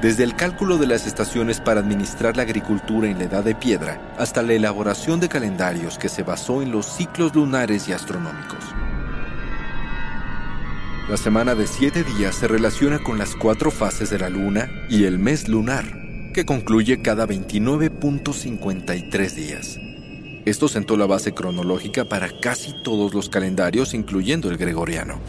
Desde 0.02 0.24
el 0.24 0.34
cálculo 0.34 0.76
de 0.78 0.88
las 0.88 1.06
estaciones 1.06 1.60
para 1.60 1.78
administrar 1.78 2.36
la 2.36 2.42
agricultura 2.42 3.08
en 3.08 3.18
la 3.18 3.24
edad 3.26 3.44
de 3.44 3.54
piedra 3.54 4.12
hasta 4.18 4.42
la 4.42 4.54
elaboración 4.54 5.20
de 5.20 5.28
calendarios 5.28 5.96
que 5.96 6.08
se 6.08 6.24
basó 6.24 6.60
en 6.60 6.72
los 6.72 6.86
ciclos 6.86 7.32
lunares 7.36 7.86
y 7.86 7.92
astronómicos. 7.92 8.64
La 11.08 11.16
semana 11.16 11.54
de 11.54 11.68
siete 11.68 12.02
días 12.02 12.34
se 12.34 12.48
relaciona 12.48 12.98
con 12.98 13.16
las 13.16 13.36
cuatro 13.36 13.70
fases 13.70 14.10
de 14.10 14.18
la 14.18 14.28
luna 14.28 14.68
y 14.88 15.04
el 15.04 15.20
mes 15.20 15.46
lunar, 15.46 15.84
que 16.34 16.44
concluye 16.44 17.00
cada 17.00 17.28
29.53 17.28 19.34
días. 19.34 19.78
Esto 20.44 20.66
sentó 20.66 20.96
la 20.96 21.06
base 21.06 21.32
cronológica 21.32 22.06
para 22.06 22.40
casi 22.40 22.74
todos 22.82 23.14
los 23.14 23.28
calendarios, 23.28 23.94
incluyendo 23.94 24.50
el 24.50 24.56
gregoriano. 24.56 25.20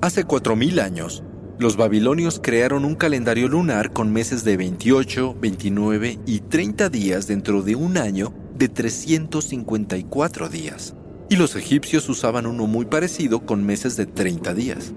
Hace 0.00 0.26
4.000 0.26 0.80
años, 0.80 1.22
los 1.60 1.76
babilonios 1.76 2.40
crearon 2.42 2.86
un 2.86 2.94
calendario 2.94 3.46
lunar 3.46 3.92
con 3.92 4.10
meses 4.10 4.44
de 4.44 4.56
28, 4.56 5.36
29 5.38 6.18
y 6.24 6.40
30 6.40 6.88
días 6.88 7.26
dentro 7.26 7.60
de 7.60 7.76
un 7.76 7.98
año 7.98 8.32
de 8.56 8.70
354 8.70 10.48
días. 10.48 10.94
Y 11.28 11.36
los 11.36 11.56
egipcios 11.56 12.08
usaban 12.08 12.46
uno 12.46 12.66
muy 12.66 12.86
parecido 12.86 13.44
con 13.44 13.66
meses 13.66 13.98
de 13.98 14.06
30 14.06 14.54
días. 14.54 14.94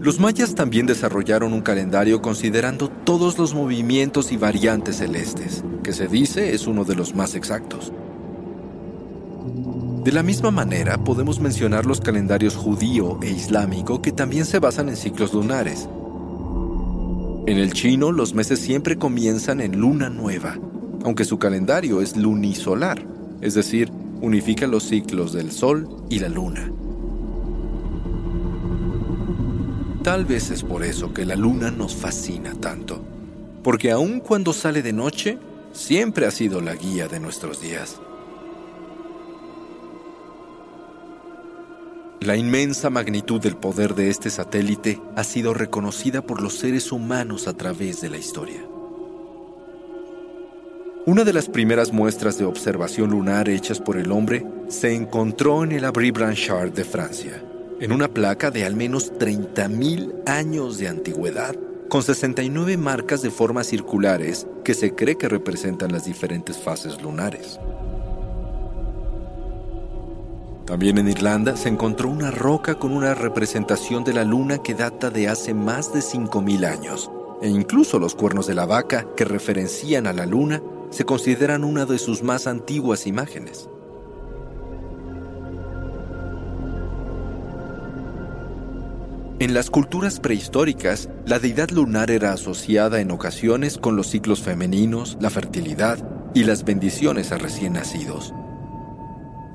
Los 0.00 0.18
mayas 0.18 0.54
también 0.54 0.86
desarrollaron 0.86 1.52
un 1.52 1.60
calendario 1.60 2.22
considerando 2.22 2.88
todos 2.88 3.38
los 3.38 3.52
movimientos 3.52 4.32
y 4.32 4.38
variantes 4.38 4.96
celestes, 4.96 5.62
que 5.84 5.92
se 5.92 6.08
dice 6.08 6.54
es 6.54 6.66
uno 6.66 6.86
de 6.86 6.94
los 6.94 7.14
más 7.14 7.34
exactos. 7.34 7.92
De 10.04 10.12
la 10.12 10.22
misma 10.22 10.50
manera, 10.50 10.96
podemos 10.96 11.40
mencionar 11.40 11.84
los 11.84 12.00
calendarios 12.00 12.56
judío 12.56 13.18
e 13.22 13.30
islámico 13.30 14.00
que 14.00 14.12
también 14.12 14.46
se 14.46 14.58
basan 14.58 14.88
en 14.88 14.96
ciclos 14.96 15.34
lunares. 15.34 15.90
En 17.46 17.58
el 17.58 17.74
chino, 17.74 18.10
los 18.10 18.32
meses 18.32 18.60
siempre 18.60 18.96
comienzan 18.96 19.60
en 19.60 19.78
luna 19.78 20.08
nueva, 20.08 20.56
aunque 21.04 21.26
su 21.26 21.38
calendario 21.38 22.00
es 22.00 22.16
lunisolar, 22.16 23.04
es 23.42 23.52
decir, 23.52 23.92
unifica 24.22 24.66
los 24.66 24.84
ciclos 24.84 25.34
del 25.34 25.52
sol 25.52 25.86
y 26.08 26.18
la 26.18 26.30
luna. 26.30 26.72
Tal 30.02 30.24
vez 30.24 30.50
es 30.50 30.62
por 30.62 30.82
eso 30.82 31.12
que 31.12 31.26
la 31.26 31.36
luna 31.36 31.70
nos 31.70 31.94
fascina 31.94 32.54
tanto, 32.54 33.02
porque 33.62 33.90
aun 33.90 34.20
cuando 34.20 34.54
sale 34.54 34.80
de 34.80 34.94
noche, 34.94 35.38
siempre 35.72 36.24
ha 36.24 36.30
sido 36.30 36.62
la 36.62 36.74
guía 36.74 37.06
de 37.06 37.20
nuestros 37.20 37.60
días. 37.60 38.00
La 42.20 42.36
inmensa 42.36 42.90
magnitud 42.90 43.40
del 43.40 43.56
poder 43.56 43.94
de 43.94 44.10
este 44.10 44.28
satélite 44.28 45.00
ha 45.16 45.24
sido 45.24 45.54
reconocida 45.54 46.20
por 46.20 46.42
los 46.42 46.58
seres 46.58 46.92
humanos 46.92 47.48
a 47.48 47.54
través 47.54 48.02
de 48.02 48.10
la 48.10 48.18
historia. 48.18 48.62
Una 51.06 51.24
de 51.24 51.32
las 51.32 51.48
primeras 51.48 51.94
muestras 51.94 52.36
de 52.36 52.44
observación 52.44 53.10
lunar 53.10 53.48
hechas 53.48 53.80
por 53.80 53.96
el 53.96 54.12
hombre 54.12 54.44
se 54.68 54.94
encontró 54.94 55.64
en 55.64 55.72
el 55.72 55.86
Abri 55.86 56.10
Blanchard 56.10 56.72
de 56.72 56.84
Francia 56.84 57.42
en 57.80 57.90
una 57.90 58.08
placa 58.08 58.50
de 58.50 58.66
al 58.66 58.76
menos 58.76 59.14
30.000 59.14 60.28
años 60.28 60.76
de 60.76 60.88
antigüedad, 60.88 61.56
con 61.88 62.02
69 62.02 62.76
marcas 62.76 63.22
de 63.22 63.30
formas 63.30 63.68
circulares 63.68 64.46
que 64.62 64.74
se 64.74 64.94
cree 64.94 65.16
que 65.16 65.30
representan 65.30 65.90
las 65.90 66.04
diferentes 66.04 66.58
fases 66.58 67.00
lunares. 67.00 67.58
También 70.70 70.98
en 70.98 71.08
Irlanda 71.08 71.56
se 71.56 71.68
encontró 71.68 72.08
una 72.08 72.30
roca 72.30 72.76
con 72.76 72.92
una 72.92 73.12
representación 73.12 74.04
de 74.04 74.12
la 74.12 74.22
luna 74.22 74.58
que 74.58 74.72
data 74.72 75.10
de 75.10 75.26
hace 75.26 75.52
más 75.52 75.92
de 75.92 75.98
5.000 75.98 76.64
años, 76.64 77.10
e 77.42 77.48
incluso 77.48 77.98
los 77.98 78.14
cuernos 78.14 78.46
de 78.46 78.54
la 78.54 78.66
vaca 78.66 79.04
que 79.16 79.24
referencian 79.24 80.06
a 80.06 80.12
la 80.12 80.26
luna 80.26 80.62
se 80.90 81.04
consideran 81.04 81.64
una 81.64 81.86
de 81.86 81.98
sus 81.98 82.22
más 82.22 82.46
antiguas 82.46 83.08
imágenes. 83.08 83.68
En 89.40 89.54
las 89.54 89.70
culturas 89.70 90.20
prehistóricas, 90.20 91.08
la 91.26 91.40
deidad 91.40 91.70
lunar 91.70 92.12
era 92.12 92.32
asociada 92.32 93.00
en 93.00 93.10
ocasiones 93.10 93.76
con 93.76 93.96
los 93.96 94.06
ciclos 94.06 94.40
femeninos, 94.40 95.18
la 95.20 95.30
fertilidad 95.30 95.98
y 96.32 96.44
las 96.44 96.62
bendiciones 96.62 97.32
a 97.32 97.38
recién 97.38 97.72
nacidos. 97.72 98.32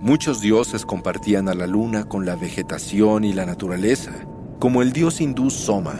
Muchos 0.05 0.39
dioses 0.39 0.85
compartían 0.85 1.49
a 1.49 1.55
la 1.55 1.65
luna 1.65 2.03
con 2.03 2.27
la 2.27 2.35
vegetación 2.35 3.23
y 3.23 3.33
la 3.33 3.47
naturaleza, 3.47 4.11
como 4.59 4.83
el 4.83 4.93
dios 4.93 5.19
hindú 5.19 5.49
Soma 5.49 5.95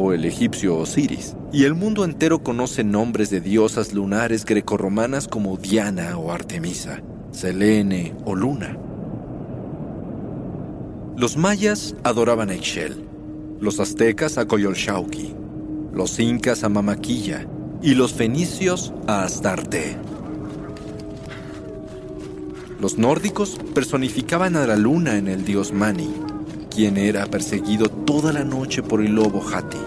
o 0.00 0.12
el 0.12 0.24
egipcio 0.24 0.76
Osiris, 0.76 1.36
y 1.52 1.62
el 1.62 1.76
mundo 1.76 2.04
entero 2.04 2.42
conoce 2.42 2.82
nombres 2.82 3.30
de 3.30 3.40
diosas 3.40 3.92
lunares 3.94 4.44
grecorromanas 4.44 5.28
como 5.28 5.56
Diana 5.58 6.18
o 6.18 6.32
Artemisa, 6.32 7.04
Selene 7.30 8.16
o 8.24 8.34
Luna. 8.34 8.76
Los 11.16 11.36
mayas 11.36 11.94
adoraban 12.02 12.50
a 12.50 12.56
Ixchel, 12.56 13.04
los 13.60 13.78
aztecas 13.78 14.38
a 14.38 14.48
Coyolxauhqui, 14.48 15.36
los 15.92 16.18
incas 16.18 16.64
a 16.64 16.68
Mamaquilla 16.68 17.46
y 17.80 17.94
los 17.94 18.12
fenicios 18.12 18.92
a 19.06 19.22
Astarte. 19.22 19.96
Los 22.80 22.98
nórdicos 22.98 23.58
personificaban 23.74 24.54
a 24.54 24.66
la 24.66 24.76
luna 24.76 25.16
en 25.16 25.28
el 25.28 25.46
dios 25.46 25.72
Mani, 25.72 26.10
quien 26.70 26.98
era 26.98 27.24
perseguido 27.26 27.88
toda 27.88 28.34
la 28.34 28.44
noche 28.44 28.82
por 28.82 29.00
el 29.00 29.14
lobo 29.14 29.42
Hati. 29.42 29.78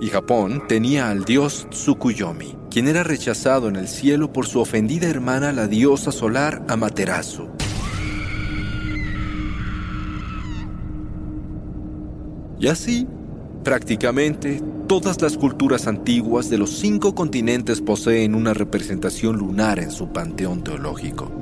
Y 0.00 0.08
Japón 0.08 0.64
tenía 0.66 1.08
al 1.08 1.24
dios 1.24 1.68
Tsukuyomi, 1.70 2.56
quien 2.68 2.88
era 2.88 3.04
rechazado 3.04 3.68
en 3.68 3.76
el 3.76 3.86
cielo 3.86 4.32
por 4.32 4.46
su 4.46 4.60
ofendida 4.60 5.06
hermana 5.06 5.52
la 5.52 5.68
diosa 5.68 6.10
solar 6.10 6.64
Amaterasu. 6.68 7.48
Y 12.58 12.66
así, 12.66 13.06
Prácticamente 13.66 14.62
todas 14.86 15.20
las 15.20 15.36
culturas 15.36 15.88
antiguas 15.88 16.48
de 16.48 16.56
los 16.56 16.70
cinco 16.70 17.16
continentes 17.16 17.80
poseen 17.80 18.36
una 18.36 18.54
representación 18.54 19.38
lunar 19.38 19.80
en 19.80 19.90
su 19.90 20.12
panteón 20.12 20.62
teológico. 20.62 21.32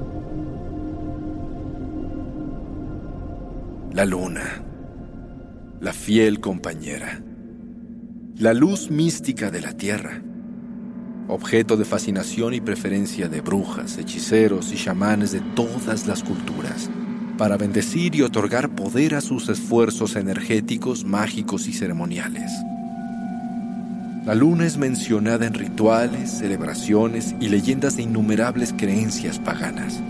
La 3.93 4.07
luna, 4.07 4.65
la 5.83 5.93
fiel 5.93 6.41
compañera, 6.41 7.21
la 8.39 8.55
luz 8.55 8.91
mística 8.91 9.51
de 9.51 9.61
la 9.61 9.75
tierra, 9.75 10.23
objeto 11.29 11.77
de 11.77 11.85
fascinación 11.85 12.55
y 12.55 12.63
preferencia 12.63 13.29
de 13.29 13.43
brujas, 13.43 13.99
hechiceros 13.99 14.73
y 14.73 14.77
chamanes 14.77 15.33
de 15.33 15.43
todas 15.55 16.07
las 16.07 16.23
culturas 16.23 16.89
para 17.37 17.57
bendecir 17.57 18.15
y 18.15 18.23
otorgar 18.23 18.71
poder 18.71 19.15
a 19.15 19.21
sus 19.21 19.49
esfuerzos 19.49 20.17
energéticos, 20.17 21.05
mágicos 21.05 21.67
y 21.67 21.73
ceremoniales. 21.73 22.51
La 24.25 24.35
luna 24.35 24.65
es 24.65 24.79
mencionada 24.79 25.47
en 25.47 25.53
rituales, 25.53 26.31
celebraciones 26.31 27.35
y 27.41 27.49
leyendas 27.49 27.97
de 27.97 28.05
innumerables 28.05 28.73
creencias 28.73 29.39
paganas. 29.39 30.01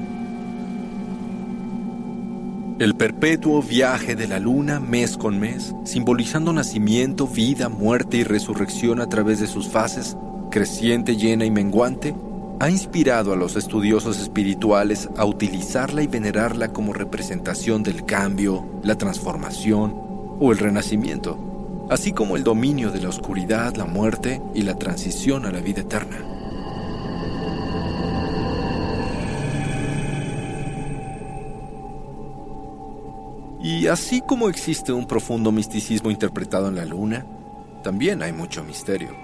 El 2.78 2.94
perpetuo 2.94 3.62
viaje 3.62 4.14
de 4.14 4.28
la 4.28 4.38
luna 4.38 4.78
mes 4.78 5.16
con 5.16 5.38
mes, 5.38 5.74
simbolizando 5.84 6.52
nacimiento, 6.52 7.26
vida, 7.26 7.68
muerte 7.68 8.18
y 8.18 8.24
resurrección 8.24 9.00
a 9.00 9.08
través 9.08 9.40
de 9.40 9.46
sus 9.46 9.68
fases, 9.68 10.16
creciente, 10.50 11.16
llena 11.16 11.44
y 11.44 11.50
menguante, 11.50 12.14
ha 12.60 12.70
inspirado 12.70 13.32
a 13.32 13.36
los 13.36 13.56
estudiosos 13.56 14.20
espirituales 14.20 15.08
a 15.16 15.24
utilizarla 15.24 16.02
y 16.02 16.06
venerarla 16.06 16.72
como 16.72 16.92
representación 16.92 17.82
del 17.82 18.04
cambio, 18.04 18.66
la 18.82 18.96
transformación 18.96 19.94
o 20.40 20.52
el 20.52 20.58
renacimiento, 20.58 21.86
así 21.90 22.12
como 22.12 22.36
el 22.36 22.44
dominio 22.44 22.90
de 22.90 23.00
la 23.00 23.08
oscuridad, 23.08 23.74
la 23.76 23.86
muerte 23.86 24.40
y 24.54 24.62
la 24.62 24.76
transición 24.76 25.46
a 25.46 25.50
la 25.50 25.60
vida 25.60 25.80
eterna. 25.80 26.18
Y 33.60 33.86
así 33.86 34.20
como 34.20 34.48
existe 34.48 34.92
un 34.92 35.06
profundo 35.06 35.50
misticismo 35.50 36.10
interpretado 36.10 36.68
en 36.68 36.76
la 36.76 36.84
luna, 36.84 37.26
también 37.82 38.22
hay 38.22 38.32
mucho 38.32 38.62
misterio. 38.62 39.23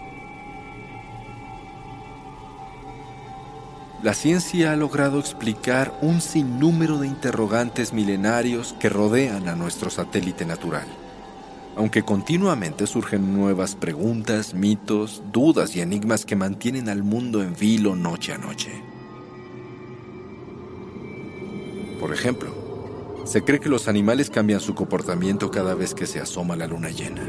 La 4.02 4.14
ciencia 4.14 4.72
ha 4.72 4.76
logrado 4.76 5.18
explicar 5.18 5.98
un 6.00 6.22
sinnúmero 6.22 6.98
de 6.98 7.06
interrogantes 7.06 7.92
milenarios 7.92 8.74
que 8.80 8.88
rodean 8.88 9.46
a 9.46 9.54
nuestro 9.56 9.90
satélite 9.90 10.46
natural, 10.46 10.86
aunque 11.76 12.02
continuamente 12.02 12.86
surgen 12.86 13.34
nuevas 13.34 13.74
preguntas, 13.74 14.54
mitos, 14.54 15.22
dudas 15.30 15.76
y 15.76 15.82
enigmas 15.82 16.24
que 16.24 16.34
mantienen 16.34 16.88
al 16.88 17.02
mundo 17.02 17.42
en 17.42 17.54
vilo 17.54 17.94
noche 17.94 18.32
a 18.32 18.38
noche. 18.38 18.70
Por 22.00 22.14
ejemplo, 22.14 22.54
se 23.26 23.42
cree 23.42 23.60
que 23.60 23.68
los 23.68 23.86
animales 23.86 24.30
cambian 24.30 24.60
su 24.60 24.74
comportamiento 24.74 25.50
cada 25.50 25.74
vez 25.74 25.94
que 25.94 26.06
se 26.06 26.20
asoma 26.20 26.56
la 26.56 26.66
luna 26.66 26.88
llena. 26.88 27.22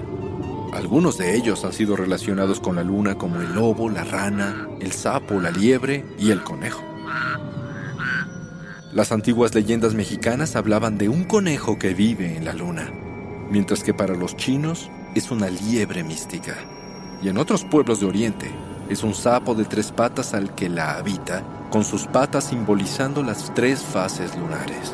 Algunos 0.73 1.17
de 1.17 1.36
ellos 1.36 1.65
han 1.65 1.73
sido 1.73 1.97
relacionados 1.97 2.62
con 2.62 2.77
la 2.77 2.84
luna 2.84 3.15
como 3.15 3.41
el 3.41 3.53
lobo, 3.53 3.89
la 3.89 4.05
rana, 4.05 4.69
el 4.79 4.93
sapo, 4.93 5.39
la 5.41 5.51
liebre 5.51 6.05
y 6.17 6.31
el 6.31 6.43
conejo. 6.43 6.81
Las 8.93 9.12
antiguas 9.12 9.53
leyendas 9.53 9.93
mexicanas 9.93 10.55
hablaban 10.55 10.97
de 10.97 11.10
un 11.10 11.25
conejo 11.25 11.77
que 11.77 11.93
vive 11.93 12.38
en 12.38 12.45
la 12.45 12.53
luna, 12.53 12.89
mientras 13.49 13.84
que 13.84 13.93
para 13.93 14.15
los 14.15 14.38
chinos 14.38 14.89
es 15.13 15.29
una 15.29 15.49
liebre 15.49 16.03
mística. 16.03 16.55
Y 17.21 17.27
en 17.27 17.38
otros 17.38 17.65
pueblos 17.65 17.99
de 17.99 18.05
Oriente 18.05 18.51
es 18.89 19.03
un 19.03 19.13
sapo 19.13 19.55
de 19.55 19.65
tres 19.65 19.91
patas 19.91 20.34
al 20.34 20.55
que 20.55 20.69
la 20.69 20.95
habita, 20.97 21.43
con 21.69 21.84
sus 21.84 22.07
patas 22.07 22.45
simbolizando 22.45 23.23
las 23.23 23.53
tres 23.53 23.81
fases 23.81 24.38
lunares. 24.38 24.93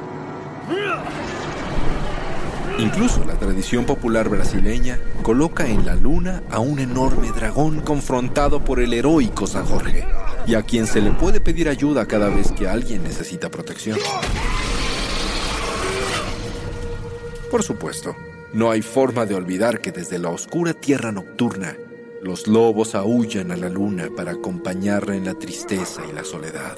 Incluso 2.79 3.25
la 3.25 3.33
tradición 3.33 3.85
popular 3.85 4.29
brasileña 4.29 4.99
coloca 5.23 5.67
en 5.67 5.83
la 5.83 5.95
luna 5.95 6.43
a 6.51 6.59
un 6.59 6.77
enorme 6.77 7.31
dragón 7.31 7.81
confrontado 7.81 8.63
por 8.63 8.79
el 8.79 8.93
heroico 8.93 9.47
San 9.47 9.65
Jorge, 9.65 10.05
y 10.45 10.53
a 10.53 10.61
quien 10.61 10.85
se 10.85 11.01
le 11.01 11.11
puede 11.11 11.41
pedir 11.41 11.69
ayuda 11.69 12.05
cada 12.05 12.29
vez 12.29 12.51
que 12.51 12.67
alguien 12.67 13.03
necesita 13.03 13.49
protección. 13.49 13.97
Por 17.49 17.63
supuesto, 17.63 18.15
no 18.53 18.69
hay 18.69 18.83
forma 18.83 19.25
de 19.25 19.33
olvidar 19.33 19.81
que 19.81 19.91
desde 19.91 20.19
la 20.19 20.29
oscura 20.29 20.73
tierra 20.73 21.11
nocturna, 21.11 21.75
los 22.21 22.45
lobos 22.45 22.93
aullan 22.93 23.51
a 23.51 23.57
la 23.57 23.69
luna 23.69 24.09
para 24.15 24.33
acompañarla 24.33 25.15
en 25.15 25.25
la 25.25 25.33
tristeza 25.33 26.03
y 26.07 26.13
la 26.13 26.23
soledad. 26.23 26.77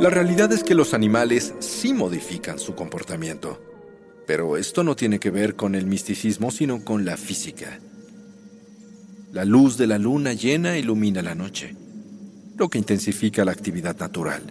La 0.00 0.10
realidad 0.10 0.52
es 0.52 0.64
que 0.64 0.74
los 0.74 0.92
animales 0.92 1.54
sí 1.60 1.94
modifican 1.94 2.58
su 2.58 2.74
comportamiento, 2.74 3.62
pero 4.26 4.56
esto 4.56 4.82
no 4.82 4.96
tiene 4.96 5.20
que 5.20 5.30
ver 5.30 5.54
con 5.54 5.76
el 5.76 5.86
misticismo, 5.86 6.50
sino 6.50 6.84
con 6.84 7.04
la 7.04 7.16
física. 7.16 7.78
La 9.32 9.44
luz 9.44 9.76
de 9.76 9.86
la 9.86 9.98
luna 9.98 10.32
llena 10.32 10.76
ilumina 10.76 11.22
la 11.22 11.36
noche, 11.36 11.76
lo 12.56 12.68
que 12.68 12.78
intensifica 12.78 13.44
la 13.44 13.52
actividad 13.52 13.96
natural, 13.96 14.42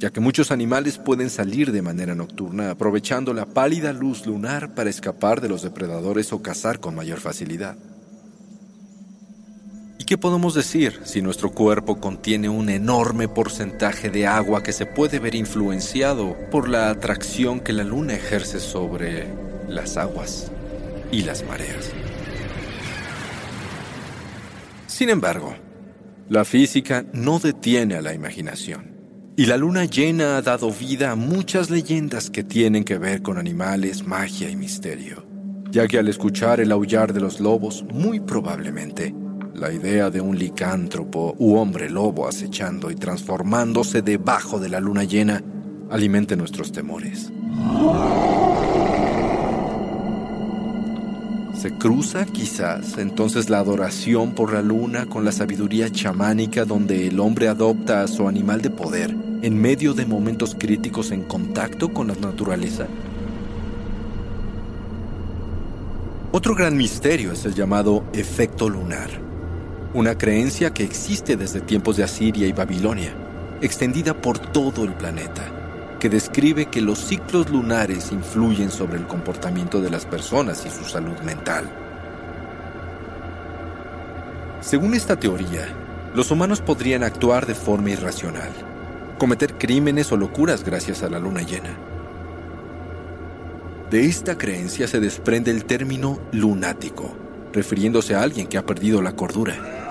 ya 0.00 0.10
que 0.10 0.18
muchos 0.18 0.50
animales 0.50 0.98
pueden 0.98 1.30
salir 1.30 1.70
de 1.70 1.80
manera 1.80 2.16
nocturna 2.16 2.72
aprovechando 2.72 3.32
la 3.34 3.46
pálida 3.46 3.92
luz 3.92 4.26
lunar 4.26 4.74
para 4.74 4.90
escapar 4.90 5.40
de 5.40 5.48
los 5.48 5.62
depredadores 5.62 6.32
o 6.32 6.42
cazar 6.42 6.80
con 6.80 6.96
mayor 6.96 7.20
facilidad. 7.20 7.76
¿Y 10.02 10.04
qué 10.04 10.18
podemos 10.18 10.52
decir 10.52 10.98
si 11.04 11.22
nuestro 11.22 11.52
cuerpo 11.52 12.00
contiene 12.00 12.48
un 12.48 12.68
enorme 12.70 13.28
porcentaje 13.28 14.10
de 14.10 14.26
agua 14.26 14.60
que 14.60 14.72
se 14.72 14.84
puede 14.84 15.20
ver 15.20 15.36
influenciado 15.36 16.36
por 16.50 16.68
la 16.68 16.90
atracción 16.90 17.60
que 17.60 17.72
la 17.72 17.84
luna 17.84 18.14
ejerce 18.14 18.58
sobre 18.58 19.28
las 19.68 19.96
aguas 19.96 20.50
y 21.12 21.22
las 21.22 21.46
mareas? 21.46 21.92
Sin 24.88 25.08
embargo, 25.08 25.54
la 26.28 26.44
física 26.44 27.04
no 27.12 27.38
detiene 27.38 27.94
a 27.94 28.02
la 28.02 28.12
imaginación 28.12 28.96
Y 29.36 29.46
la 29.46 29.56
luna 29.56 29.84
llena 29.84 30.36
ha 30.36 30.42
dado 30.42 30.72
vida 30.72 31.12
a 31.12 31.14
muchas 31.14 31.70
leyendas 31.70 32.28
que 32.28 32.42
tienen 32.42 32.82
que 32.82 32.98
ver 32.98 33.22
con 33.22 33.38
animales, 33.38 34.04
magia 34.04 34.50
y 34.50 34.56
misterio, 34.56 35.24
ya 35.70 35.86
que 35.86 36.00
al 36.00 36.08
escuchar 36.08 36.58
el 36.58 36.72
aullar 36.72 37.12
de 37.12 37.20
los 37.20 37.38
lobos, 37.38 37.84
muy 37.84 38.18
probablemente 38.18 39.14
la 39.54 39.72
idea 39.72 40.10
de 40.10 40.20
un 40.20 40.38
licántropo 40.38 41.34
u 41.38 41.56
hombre 41.56 41.90
lobo 41.90 42.26
acechando 42.26 42.90
y 42.90 42.94
transformándose 42.94 44.02
debajo 44.02 44.58
de 44.58 44.68
la 44.68 44.80
luna 44.80 45.04
llena 45.04 45.42
alimente 45.90 46.36
nuestros 46.36 46.72
temores. 46.72 47.30
Se 51.54 51.70
cruza 51.78 52.24
quizás 52.24 52.98
entonces 52.98 53.48
la 53.48 53.58
adoración 53.58 54.32
por 54.32 54.52
la 54.52 54.62
luna 54.62 55.06
con 55.06 55.24
la 55.24 55.30
sabiduría 55.32 55.90
chamánica 55.90 56.64
donde 56.64 57.06
el 57.06 57.20
hombre 57.20 57.48
adopta 57.48 58.02
a 58.02 58.08
su 58.08 58.26
animal 58.26 58.62
de 58.62 58.70
poder 58.70 59.14
en 59.42 59.60
medio 59.60 59.94
de 59.94 60.06
momentos 60.06 60.56
críticos 60.58 61.10
en 61.12 61.22
contacto 61.22 61.92
con 61.92 62.08
la 62.08 62.14
naturaleza. 62.14 62.86
Otro 66.32 66.54
gran 66.54 66.76
misterio 66.76 67.32
es 67.32 67.44
el 67.44 67.54
llamado 67.54 68.04
efecto 68.14 68.68
lunar, 68.68 69.10
una 69.94 70.16
creencia 70.16 70.72
que 70.72 70.84
existe 70.84 71.36
desde 71.36 71.60
tiempos 71.60 71.96
de 71.96 72.04
Asiria 72.04 72.46
y 72.46 72.52
Babilonia, 72.52 73.12
extendida 73.60 74.14
por 74.14 74.38
todo 74.38 74.84
el 74.84 74.92
planeta 74.94 75.62
que 76.02 76.08
describe 76.08 76.66
que 76.66 76.80
los 76.80 76.98
ciclos 76.98 77.48
lunares 77.48 78.10
influyen 78.10 78.72
sobre 78.72 78.98
el 78.98 79.06
comportamiento 79.06 79.80
de 79.80 79.88
las 79.88 80.04
personas 80.04 80.66
y 80.66 80.68
su 80.68 80.82
salud 80.82 81.16
mental. 81.20 81.70
Según 84.60 84.94
esta 84.94 85.14
teoría, 85.14 85.68
los 86.12 86.32
humanos 86.32 86.60
podrían 86.60 87.04
actuar 87.04 87.46
de 87.46 87.54
forma 87.54 87.90
irracional, 87.90 88.50
cometer 89.16 89.56
crímenes 89.56 90.10
o 90.10 90.16
locuras 90.16 90.64
gracias 90.64 91.04
a 91.04 91.08
la 91.08 91.20
luna 91.20 91.42
llena. 91.42 91.78
De 93.92 94.04
esta 94.06 94.36
creencia 94.36 94.88
se 94.88 94.98
desprende 94.98 95.52
el 95.52 95.66
término 95.66 96.18
lunático, 96.32 97.14
refiriéndose 97.52 98.16
a 98.16 98.22
alguien 98.22 98.48
que 98.48 98.58
ha 98.58 98.66
perdido 98.66 99.02
la 99.02 99.14
cordura. 99.14 99.81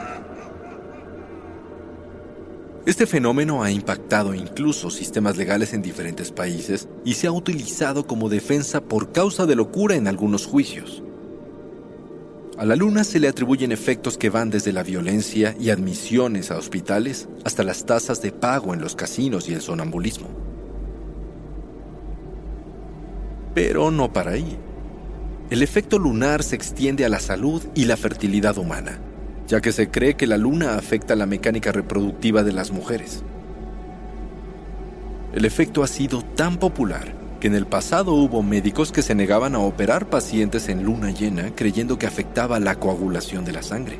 Este 2.83 3.05
fenómeno 3.05 3.61
ha 3.61 3.69
impactado 3.69 4.33
incluso 4.33 4.89
sistemas 4.89 5.37
legales 5.37 5.73
en 5.73 5.83
diferentes 5.83 6.31
países 6.31 6.87
y 7.05 7.13
se 7.13 7.27
ha 7.27 7.31
utilizado 7.31 8.07
como 8.07 8.27
defensa 8.27 8.81
por 8.81 9.11
causa 9.11 9.45
de 9.45 9.55
locura 9.55 9.95
en 9.95 10.07
algunos 10.07 10.47
juicios. 10.47 11.03
A 12.57 12.65
la 12.65 12.75
luna 12.75 13.03
se 13.03 13.19
le 13.19 13.27
atribuyen 13.27 13.71
efectos 13.71 14.17
que 14.17 14.31
van 14.31 14.49
desde 14.49 14.73
la 14.73 14.81
violencia 14.81 15.55
y 15.59 15.69
admisiones 15.69 16.49
a 16.49 16.57
hospitales 16.57 17.29
hasta 17.43 17.63
las 17.63 17.85
tasas 17.85 18.19
de 18.23 18.31
pago 18.31 18.73
en 18.73 18.81
los 18.81 18.95
casinos 18.95 19.47
y 19.47 19.53
el 19.53 19.61
sonambulismo. 19.61 20.29
Pero 23.53 23.91
no 23.91 24.11
para 24.11 24.31
ahí. 24.31 24.57
El 25.51 25.61
efecto 25.61 25.99
lunar 25.99 26.41
se 26.41 26.55
extiende 26.55 27.05
a 27.05 27.09
la 27.09 27.19
salud 27.19 27.61
y 27.75 27.85
la 27.85 27.97
fertilidad 27.97 28.57
humana 28.57 28.99
ya 29.51 29.59
que 29.59 29.73
se 29.73 29.91
cree 29.91 30.13
que 30.13 30.27
la 30.27 30.37
luna 30.37 30.77
afecta 30.77 31.13
la 31.13 31.25
mecánica 31.25 31.73
reproductiva 31.73 32.41
de 32.41 32.53
las 32.53 32.71
mujeres. 32.71 33.21
El 35.33 35.43
efecto 35.43 35.83
ha 35.83 35.87
sido 35.87 36.21
tan 36.21 36.55
popular 36.55 37.13
que 37.41 37.47
en 37.47 37.55
el 37.55 37.65
pasado 37.65 38.13
hubo 38.13 38.43
médicos 38.43 38.93
que 38.93 39.01
se 39.01 39.13
negaban 39.13 39.53
a 39.55 39.59
operar 39.59 40.09
pacientes 40.09 40.69
en 40.69 40.83
luna 40.83 41.11
llena 41.11 41.53
creyendo 41.53 41.99
que 41.99 42.07
afectaba 42.07 42.61
la 42.61 42.75
coagulación 42.75 43.43
de 43.43 43.51
la 43.51 43.61
sangre. 43.61 43.99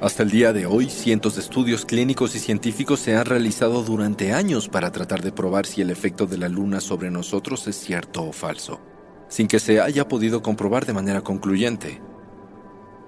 Hasta 0.00 0.24
el 0.24 0.30
día 0.32 0.52
de 0.52 0.66
hoy, 0.66 0.90
cientos 0.90 1.36
de 1.36 1.42
estudios 1.42 1.86
clínicos 1.86 2.34
y 2.34 2.40
científicos 2.40 2.98
se 2.98 3.14
han 3.14 3.24
realizado 3.24 3.84
durante 3.84 4.32
años 4.32 4.68
para 4.68 4.90
tratar 4.90 5.22
de 5.22 5.30
probar 5.30 5.64
si 5.64 5.80
el 5.80 5.90
efecto 5.90 6.26
de 6.26 6.38
la 6.38 6.48
luna 6.48 6.80
sobre 6.80 7.12
nosotros 7.12 7.68
es 7.68 7.76
cierto 7.76 8.24
o 8.24 8.32
falso, 8.32 8.80
sin 9.28 9.46
que 9.46 9.60
se 9.60 9.80
haya 9.80 10.08
podido 10.08 10.42
comprobar 10.42 10.86
de 10.86 10.92
manera 10.92 11.20
concluyente. 11.20 12.00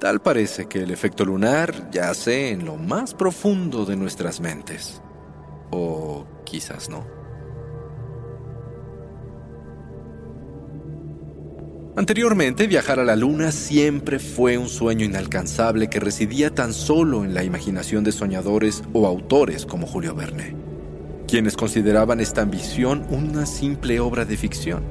Tal 0.01 0.21
parece 0.21 0.67
que 0.67 0.83
el 0.83 0.91
efecto 0.91 1.25
lunar 1.25 1.91
yace 1.91 2.51
en 2.51 2.67
lo 2.67 2.77
más 2.77 3.15
profundo 3.15 3.87
de 3.87 3.97
nuestras 3.97 4.41
mentes. 4.41 5.01
O 5.71 6.27
quizás 6.45 6.91
no. 6.91 7.17
Anteriormente, 11.97 12.67
viajar 12.67 13.01
a 13.01 13.05
la 13.05 13.17
Luna 13.17 13.51
siempre 13.53 14.19
fue 14.19 14.59
un 14.59 14.69
sueño 14.69 15.07
inalcanzable 15.07 15.89
que 15.89 15.99
residía 15.99 16.55
tan 16.55 16.75
solo 16.75 17.25
en 17.25 17.33
la 17.33 17.43
imaginación 17.43 18.05
de 18.05 18.13
soñadores 18.13 18.83
o 18.93 19.07
autores 19.07 19.65
como 19.65 19.87
Julio 19.87 20.15
Verne, 20.15 20.55
quienes 21.27 21.57
consideraban 21.57 22.21
esta 22.21 22.43
ambición 22.43 23.07
una 23.09 23.47
simple 23.47 23.99
obra 23.99 24.27
de 24.27 24.37
ficción. 24.37 24.85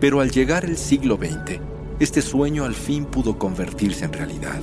Pero 0.00 0.20
al 0.22 0.30
llegar 0.30 0.64
el 0.64 0.78
siglo 0.78 1.18
XX, 1.18 1.60
este 2.00 2.22
sueño 2.22 2.64
al 2.64 2.74
fin 2.74 3.04
pudo 3.04 3.38
convertirse 3.38 4.06
en 4.06 4.14
realidad. 4.14 4.58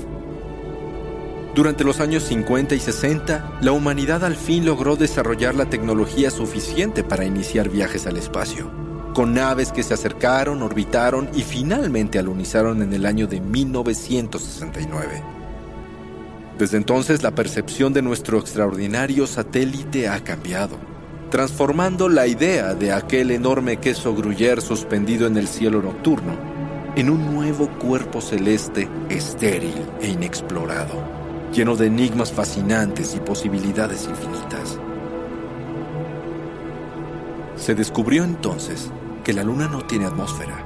Durante 1.53 1.83
los 1.83 1.99
años 1.99 2.23
50 2.23 2.75
y 2.75 2.79
60, 2.79 3.59
la 3.61 3.71
humanidad 3.71 4.25
al 4.25 4.35
fin 4.35 4.65
logró 4.65 4.95
desarrollar 4.95 5.55
la 5.55 5.69
tecnología 5.69 6.31
suficiente 6.31 7.03
para 7.03 7.25
iniciar 7.25 7.69
viajes 7.69 8.07
al 8.07 8.17
espacio, 8.17 8.71
con 9.13 9.35
naves 9.35 9.71
que 9.71 9.83
se 9.83 9.93
acercaron, 9.93 10.61
orbitaron 10.63 11.29
y 11.33 11.43
finalmente 11.43 12.19
alunizaron 12.19 12.81
en 12.81 12.93
el 12.93 13.05
año 13.05 13.27
de 13.27 13.39
1969. 13.39 15.23
Desde 16.57 16.77
entonces 16.77 17.21
la 17.21 17.35
percepción 17.35 17.93
de 17.93 18.01
nuestro 18.01 18.39
extraordinario 18.39 19.27
satélite 19.27 20.09
ha 20.09 20.23
cambiado, 20.23 20.77
transformando 21.29 22.09
la 22.09 22.25
idea 22.25 22.73
de 22.73 22.91
aquel 22.91 23.29
enorme 23.29 23.77
queso 23.77 24.15
gruyere 24.15 24.61
suspendido 24.61 25.27
en 25.27 25.37
el 25.37 25.47
cielo 25.47 25.83
nocturno 25.83 26.56
en 26.97 27.11
un 27.11 27.31
nuevo 27.31 27.69
cuerpo 27.77 28.21
celeste 28.21 28.89
estéril 29.09 29.85
e 30.01 30.09
inexplorado, 30.09 30.95
lleno 31.53 31.75
de 31.75 31.85
enigmas 31.85 32.31
fascinantes 32.31 33.13
y 33.15 33.19
posibilidades 33.19 34.09
infinitas. 34.09 34.79
Se 37.55 37.75
descubrió 37.75 38.23
entonces 38.23 38.89
que 39.23 39.33
la 39.33 39.43
Luna 39.43 39.67
no 39.67 39.85
tiene 39.85 40.05
atmósfera. 40.05 40.65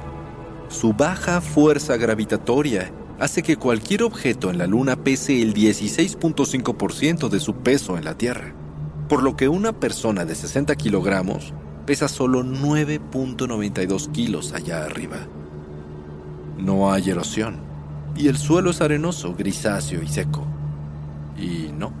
Su 0.68 0.94
baja 0.94 1.42
fuerza 1.42 1.98
gravitatoria 1.98 2.90
hace 3.18 3.42
que 3.42 3.58
cualquier 3.58 4.02
objeto 4.02 4.48
en 4.48 4.56
la 4.56 4.66
Luna 4.66 4.96
pese 4.96 5.42
el 5.42 5.52
16.5% 5.52 7.28
de 7.28 7.40
su 7.40 7.56
peso 7.56 7.98
en 7.98 8.06
la 8.06 8.16
Tierra, 8.16 8.54
por 9.06 9.22
lo 9.22 9.36
que 9.36 9.50
una 9.50 9.78
persona 9.78 10.24
de 10.24 10.34
60 10.34 10.76
kilogramos 10.76 11.52
pesa 11.84 12.08
solo 12.08 12.42
9.92 12.42 14.12
kilos 14.12 14.54
allá 14.54 14.86
arriba 14.86 15.28
no 16.64 16.92
hay 16.92 17.10
erosión 17.10 17.72
y 18.16 18.28
el 18.28 18.36
suelo 18.36 18.70
es 18.70 18.80
arenoso, 18.80 19.34
grisáceo 19.34 20.02
y 20.02 20.08
seco. 20.08 20.44
Y 21.38 21.72
no, 21.72 21.92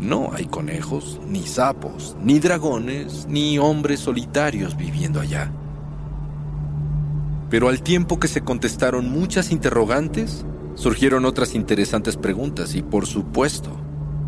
no 0.00 0.30
hay 0.32 0.46
conejos, 0.46 1.20
ni 1.26 1.46
sapos, 1.46 2.16
ni 2.22 2.38
dragones, 2.38 3.26
ni 3.28 3.58
hombres 3.58 4.00
solitarios 4.00 4.76
viviendo 4.76 5.20
allá. 5.20 5.50
Pero 7.50 7.68
al 7.68 7.82
tiempo 7.82 8.18
que 8.18 8.28
se 8.28 8.42
contestaron 8.42 9.10
muchas 9.10 9.50
interrogantes, 9.52 10.46
surgieron 10.74 11.24
otras 11.24 11.54
interesantes 11.54 12.16
preguntas 12.16 12.74
y, 12.74 12.82
por 12.82 13.06
supuesto, 13.06 13.76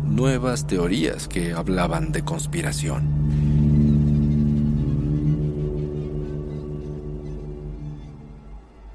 nuevas 0.03 0.67
teorías 0.67 1.27
que 1.27 1.53
hablaban 1.53 2.11
de 2.11 2.23
conspiración. 2.23 3.54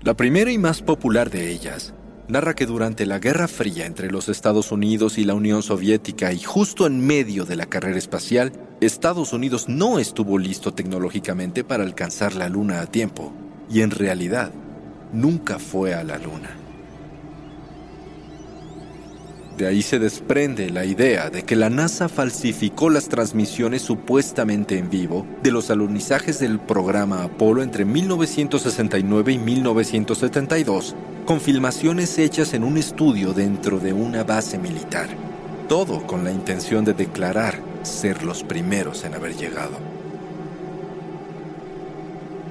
La 0.02 0.14
primera 0.14 0.50
y 0.50 0.56
más 0.56 0.80
popular 0.80 1.28
de 1.28 1.50
ellas 1.50 1.92
narra 2.26 2.54
que 2.54 2.64
durante 2.64 3.04
la 3.04 3.18
Guerra 3.18 3.48
Fría 3.48 3.84
entre 3.84 4.10
los 4.10 4.30
Estados 4.30 4.72
Unidos 4.72 5.18
y 5.18 5.24
la 5.24 5.34
Unión 5.34 5.62
Soviética 5.62 6.32
y 6.32 6.38
justo 6.38 6.86
en 6.86 7.06
medio 7.06 7.44
de 7.44 7.54
la 7.56 7.66
carrera 7.66 7.98
espacial, 7.98 8.52
Estados 8.80 9.34
Unidos 9.34 9.68
no 9.68 9.98
estuvo 9.98 10.38
listo 10.38 10.72
tecnológicamente 10.72 11.64
para 11.64 11.84
alcanzar 11.84 12.34
la 12.34 12.48
Luna 12.48 12.80
a 12.80 12.86
tiempo, 12.86 13.34
y 13.68 13.82
en 13.82 13.90
realidad 13.90 14.52
nunca 15.12 15.58
fue 15.58 15.92
a 15.92 16.02
la 16.02 16.16
Luna. 16.16 16.59
De 19.60 19.66
ahí 19.66 19.82
se 19.82 19.98
desprende 19.98 20.70
la 20.70 20.86
idea 20.86 21.28
de 21.28 21.42
que 21.42 21.54
la 21.54 21.68
NASA 21.68 22.08
falsificó 22.08 22.88
las 22.88 23.10
transmisiones 23.10 23.82
supuestamente 23.82 24.78
en 24.78 24.88
vivo 24.88 25.26
de 25.42 25.50
los 25.50 25.68
alunizajes 25.68 26.38
del 26.38 26.58
programa 26.58 27.24
Apolo 27.24 27.62
entre 27.62 27.84
1969 27.84 29.32
y 29.32 29.38
1972, 29.38 30.96
con 31.26 31.42
filmaciones 31.42 32.16
hechas 32.16 32.54
en 32.54 32.64
un 32.64 32.78
estudio 32.78 33.34
dentro 33.34 33.78
de 33.78 33.92
una 33.92 34.24
base 34.24 34.56
militar. 34.56 35.10
Todo 35.68 36.06
con 36.06 36.24
la 36.24 36.32
intención 36.32 36.86
de 36.86 36.94
declarar 36.94 37.60
ser 37.82 38.22
los 38.22 38.42
primeros 38.42 39.04
en 39.04 39.12
haber 39.12 39.36
llegado. 39.36 39.76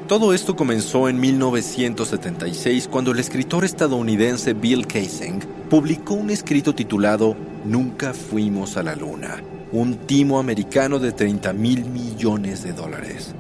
Todo 0.08 0.32
esto 0.36 0.56
comenzó 0.56 1.10
en 1.10 1.20
1976 1.20 2.88
cuando 2.88 3.14
el 3.14 3.20
escritor 3.20 3.66
estadounidense 3.66 4.54
Bill 4.54 4.86
Kaysing 4.86 5.59
publicó 5.70 6.16
un 6.16 6.32
escrito 6.32 6.74
titulado 6.74 7.36
Nunca 7.64 8.14
fuimos 8.14 8.76
a 8.78 8.84
la 8.84 8.96
Luna, 8.96 9.44
un 9.72 9.96
timo 9.96 10.40
americano 10.40 10.98
de 10.98 11.12
30 11.12 11.54
mil 11.54 11.86
millones 11.86 12.64
de 12.64 12.74
dólares. 12.74 13.36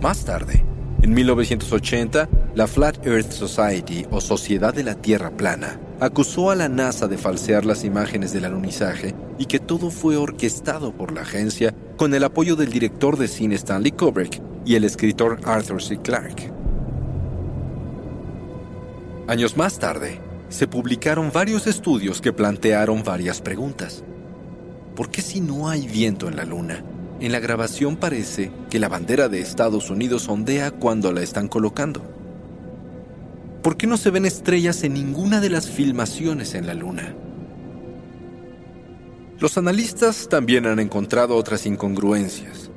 Más 0.00 0.24
tarde, 0.24 0.64
en 1.02 1.12
1980, 1.12 2.28
la 2.54 2.66
Flat 2.66 3.04
Earth 3.06 3.32
Society 3.32 4.06
o 4.10 4.20
Sociedad 4.20 4.72
de 4.72 4.84
la 4.84 4.94
Tierra 4.94 5.30
Plana 5.30 5.80
acusó 5.98 6.50
a 6.50 6.56
la 6.56 6.68
NASA 6.68 7.08
de 7.08 7.18
falsear 7.18 7.66
las 7.66 7.84
imágenes 7.84 8.32
del 8.32 8.44
alunizaje 8.44 9.14
y 9.38 9.46
que 9.46 9.58
todo 9.58 9.90
fue 9.90 10.16
orquestado 10.16 10.92
por 10.92 11.12
la 11.12 11.22
agencia 11.22 11.74
con 11.96 12.14
el 12.14 12.24
apoyo 12.24 12.56
del 12.56 12.70
director 12.70 13.18
de 13.18 13.28
cine 13.28 13.56
Stanley 13.56 13.92
Kubrick 13.92 14.40
y 14.64 14.76
el 14.76 14.84
escritor 14.84 15.40
Arthur 15.44 15.82
C. 15.82 15.98
Clarke. 15.98 16.59
Años 19.30 19.56
más 19.56 19.78
tarde, 19.78 20.20
se 20.48 20.66
publicaron 20.66 21.30
varios 21.32 21.68
estudios 21.68 22.20
que 22.20 22.32
plantearon 22.32 23.04
varias 23.04 23.40
preguntas. 23.40 24.02
¿Por 24.96 25.08
qué 25.08 25.22
si 25.22 25.40
no 25.40 25.68
hay 25.68 25.86
viento 25.86 26.26
en 26.26 26.34
la 26.34 26.44
Luna? 26.44 26.84
En 27.20 27.30
la 27.30 27.38
grabación 27.38 27.94
parece 27.94 28.50
que 28.70 28.80
la 28.80 28.88
bandera 28.88 29.28
de 29.28 29.38
Estados 29.38 29.88
Unidos 29.88 30.28
ondea 30.28 30.72
cuando 30.72 31.12
la 31.12 31.22
están 31.22 31.46
colocando. 31.46 32.02
¿Por 33.62 33.76
qué 33.76 33.86
no 33.86 33.96
se 33.98 34.10
ven 34.10 34.26
estrellas 34.26 34.82
en 34.82 34.94
ninguna 34.94 35.40
de 35.40 35.50
las 35.50 35.70
filmaciones 35.70 36.56
en 36.56 36.66
la 36.66 36.74
Luna? 36.74 37.14
Los 39.38 39.56
analistas 39.56 40.28
también 40.28 40.66
han 40.66 40.80
encontrado 40.80 41.36
otras 41.36 41.66
incongruencias. 41.66 42.68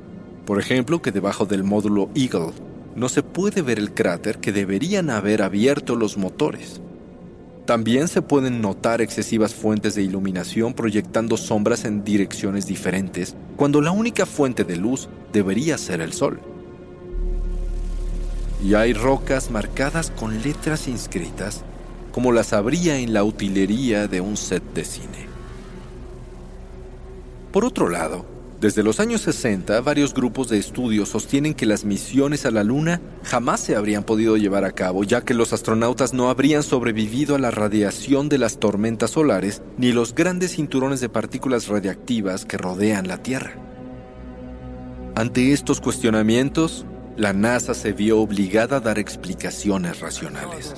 Por 0.46 0.60
ejemplo, 0.60 1.02
que 1.02 1.10
debajo 1.10 1.46
del 1.46 1.64
módulo 1.64 2.10
Eagle 2.14 2.52
no 2.96 3.08
se 3.08 3.22
puede 3.22 3.62
ver 3.62 3.78
el 3.78 3.92
cráter 3.92 4.38
que 4.38 4.52
deberían 4.52 5.10
haber 5.10 5.42
abierto 5.42 5.96
los 5.96 6.16
motores. 6.16 6.80
También 7.66 8.08
se 8.08 8.20
pueden 8.20 8.60
notar 8.60 9.00
excesivas 9.00 9.54
fuentes 9.54 9.94
de 9.94 10.02
iluminación 10.02 10.74
proyectando 10.74 11.36
sombras 11.36 11.84
en 11.84 12.04
direcciones 12.04 12.66
diferentes, 12.66 13.34
cuando 13.56 13.80
la 13.80 13.90
única 13.90 14.26
fuente 14.26 14.64
de 14.64 14.76
luz 14.76 15.08
debería 15.32 15.78
ser 15.78 16.00
el 16.00 16.12
sol. 16.12 16.40
Y 18.62 18.74
hay 18.74 18.92
rocas 18.92 19.50
marcadas 19.50 20.10
con 20.10 20.42
letras 20.42 20.88
inscritas, 20.88 21.64
como 22.12 22.32
las 22.32 22.52
habría 22.52 22.98
en 22.98 23.12
la 23.12 23.24
utilería 23.24 24.08
de 24.08 24.20
un 24.20 24.36
set 24.36 24.62
de 24.74 24.84
cine. 24.84 25.26
Por 27.50 27.64
otro 27.64 27.88
lado, 27.88 28.33
desde 28.64 28.82
los 28.82 28.98
años 28.98 29.20
60, 29.20 29.78
varios 29.82 30.14
grupos 30.14 30.48
de 30.48 30.56
estudio 30.56 31.04
sostienen 31.04 31.52
que 31.52 31.66
las 31.66 31.84
misiones 31.84 32.46
a 32.46 32.50
la 32.50 32.64
Luna 32.64 32.98
jamás 33.22 33.60
se 33.60 33.76
habrían 33.76 34.04
podido 34.04 34.38
llevar 34.38 34.64
a 34.64 34.72
cabo, 34.72 35.04
ya 35.04 35.20
que 35.20 35.34
los 35.34 35.52
astronautas 35.52 36.14
no 36.14 36.30
habrían 36.30 36.62
sobrevivido 36.62 37.34
a 37.34 37.38
la 37.38 37.50
radiación 37.50 38.30
de 38.30 38.38
las 38.38 38.58
tormentas 38.58 39.10
solares 39.10 39.60
ni 39.76 39.92
los 39.92 40.14
grandes 40.14 40.52
cinturones 40.52 41.02
de 41.02 41.10
partículas 41.10 41.68
radiactivas 41.68 42.46
que 42.46 42.56
rodean 42.56 43.06
la 43.06 43.18
Tierra. 43.18 43.52
Ante 45.14 45.52
estos 45.52 45.82
cuestionamientos, 45.82 46.86
la 47.18 47.34
NASA 47.34 47.74
se 47.74 47.92
vio 47.92 48.18
obligada 48.18 48.78
a 48.78 48.80
dar 48.80 48.98
explicaciones 48.98 50.00
racionales. 50.00 50.74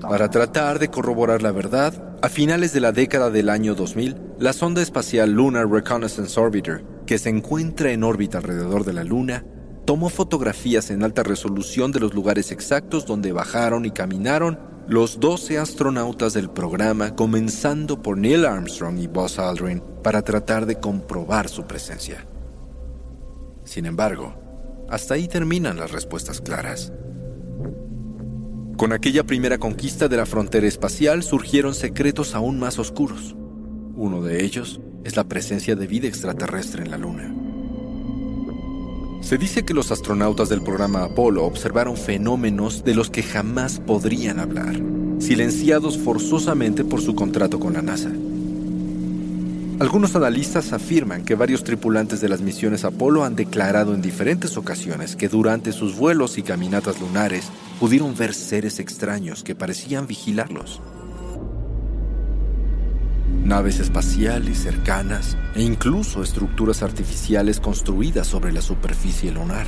Para 0.00 0.30
tratar 0.30 0.78
de 0.78 0.88
corroborar 0.88 1.42
la 1.42 1.52
verdad, 1.52 2.16
a 2.22 2.28
finales 2.28 2.72
de 2.72 2.80
la 2.80 2.92
década 2.92 3.30
del 3.30 3.48
año 3.48 3.74
2000, 3.74 4.16
la 4.38 4.52
sonda 4.52 4.82
espacial 4.82 5.32
Lunar 5.32 5.68
Reconnaissance 5.68 6.38
Orbiter, 6.38 6.84
que 7.06 7.18
se 7.18 7.30
encuentra 7.30 7.92
en 7.92 8.04
órbita 8.04 8.38
alrededor 8.38 8.84
de 8.84 8.92
la 8.92 9.04
Luna, 9.04 9.44
tomó 9.84 10.10
fotografías 10.10 10.90
en 10.90 11.02
alta 11.02 11.22
resolución 11.22 11.92
de 11.92 12.00
los 12.00 12.14
lugares 12.14 12.52
exactos 12.52 13.06
donde 13.06 13.32
bajaron 13.32 13.84
y 13.84 13.90
caminaron 13.90 14.58
los 14.86 15.20
12 15.20 15.58
astronautas 15.58 16.32
del 16.34 16.50
programa, 16.50 17.14
comenzando 17.14 18.02
por 18.02 18.18
Neil 18.18 18.44
Armstrong 18.44 18.98
y 18.98 19.06
Buzz 19.06 19.38
Aldrin, 19.38 19.82
para 20.02 20.22
tratar 20.22 20.66
de 20.66 20.80
comprobar 20.80 21.48
su 21.48 21.64
presencia. 21.64 22.26
Sin 23.64 23.86
embargo, 23.86 24.34
hasta 24.88 25.14
ahí 25.14 25.28
terminan 25.28 25.78
las 25.78 25.92
respuestas 25.92 26.40
claras. 26.40 26.92
Con 28.80 28.94
aquella 28.94 29.24
primera 29.24 29.58
conquista 29.58 30.08
de 30.08 30.16
la 30.16 30.24
frontera 30.24 30.66
espacial 30.66 31.22
surgieron 31.22 31.74
secretos 31.74 32.34
aún 32.34 32.58
más 32.58 32.78
oscuros. 32.78 33.36
Uno 33.94 34.22
de 34.22 34.42
ellos 34.42 34.80
es 35.04 35.16
la 35.16 35.24
presencia 35.24 35.76
de 35.76 35.86
vida 35.86 36.08
extraterrestre 36.08 36.84
en 36.84 36.90
la 36.90 36.96
Luna. 36.96 37.30
Se 39.20 39.36
dice 39.36 39.66
que 39.66 39.74
los 39.74 39.92
astronautas 39.92 40.48
del 40.48 40.62
programa 40.62 41.04
Apolo 41.04 41.44
observaron 41.44 41.98
fenómenos 41.98 42.82
de 42.82 42.94
los 42.94 43.10
que 43.10 43.22
jamás 43.22 43.80
podrían 43.80 44.38
hablar, 44.38 44.80
silenciados 45.18 45.98
forzosamente 45.98 46.82
por 46.82 47.02
su 47.02 47.14
contrato 47.14 47.60
con 47.60 47.74
la 47.74 47.82
NASA. 47.82 48.10
Algunos 49.78 50.16
analistas 50.16 50.72
afirman 50.72 51.26
que 51.26 51.34
varios 51.34 51.64
tripulantes 51.64 52.22
de 52.22 52.30
las 52.30 52.40
misiones 52.40 52.84
Apolo 52.84 53.24
han 53.24 53.36
declarado 53.36 53.92
en 53.92 54.00
diferentes 54.00 54.56
ocasiones 54.56 55.16
que 55.16 55.28
durante 55.28 55.72
sus 55.72 55.96
vuelos 55.96 56.38
y 56.38 56.42
caminatas 56.42 56.98
lunares 56.98 57.50
pudieron 57.80 58.14
ver 58.14 58.34
seres 58.34 58.78
extraños 58.78 59.42
que 59.42 59.54
parecían 59.54 60.06
vigilarlos. 60.06 60.82
Naves 63.42 63.80
espaciales 63.80 64.58
cercanas 64.58 65.38
e 65.54 65.62
incluso 65.62 66.22
estructuras 66.22 66.82
artificiales 66.82 67.58
construidas 67.58 68.26
sobre 68.26 68.52
la 68.52 68.60
superficie 68.60 69.32
lunar. 69.32 69.66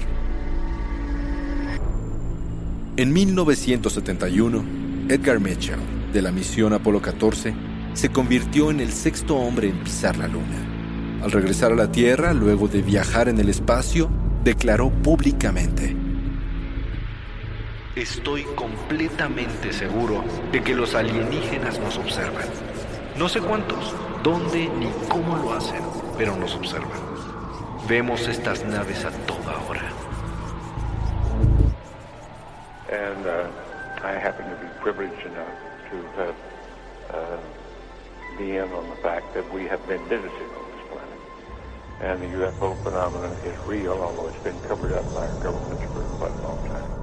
En 2.98 3.14
1971, 3.14 4.62
Edgar 5.08 5.40
Mitchell, 5.40 5.80
de 6.12 6.20
la 6.20 6.30
misión 6.30 6.74
Apolo 6.74 7.00
14, 7.00 7.54
se 7.94 8.10
convirtió 8.10 8.70
en 8.70 8.80
el 8.80 8.92
sexto 8.92 9.36
hombre 9.36 9.70
en 9.70 9.82
pisar 9.82 10.18
la 10.18 10.28
Luna. 10.28 11.22
Al 11.22 11.32
regresar 11.32 11.72
a 11.72 11.76
la 11.76 11.90
Tierra, 11.90 12.34
luego 12.34 12.68
de 12.68 12.82
viajar 12.82 13.30
en 13.30 13.38
el 13.38 13.48
espacio, 13.48 14.10
declaró 14.44 14.90
públicamente, 14.90 15.96
Estoy 17.96 18.44
completamente 18.56 19.70
seguro 19.70 20.24
de 20.50 20.62
que 20.62 20.74
los 20.74 20.94
alienígenas 20.94 21.78
nos 21.78 21.98
observan. 21.98 22.46
No 23.18 23.28
sé 23.28 23.42
cuántos, 23.42 23.94
dónde 24.22 24.70
ni 24.70 24.90
cómo 25.10 25.36
lo 25.36 25.52
hacen, 25.52 25.82
pero 26.16 26.34
nos 26.34 26.54
observan. 26.54 26.98
Vemos 27.86 28.26
estas 28.28 28.64
naves 28.64 29.04
a 29.04 29.10
toda 29.26 29.58
hora. 29.68 29.82
And 32.90 33.26
uh, 33.26 33.50
I 34.02 34.12
happen 34.14 34.46
to 34.46 34.56
be 34.56 34.68
privileged 34.80 35.26
enough 35.26 35.52
to 35.90 35.96
have 36.16 36.34
uh, 37.10 38.42
in 38.42 38.72
on 38.72 38.88
the 38.88 38.96
fact 39.02 39.34
that 39.34 39.44
we 39.52 39.68
have 39.68 39.86
been 39.86 40.02
visited 40.08 40.48
on 40.56 40.64
this 40.72 40.82
planet. 40.88 41.20
And 42.00 42.22
the 42.22 42.38
UFO 42.38 42.74
phenomenon 42.82 43.36
is 43.44 43.58
real, 43.66 44.00
although 44.00 44.28
it's 44.28 44.42
been 44.42 44.58
covered 44.66 44.92
up 44.92 45.04
by 45.12 45.26
our 45.26 45.42
governments 45.42 45.84
for 45.92 46.02
quite 46.16 46.30
a 46.30 46.42
long 46.42 46.66
time. 46.68 47.01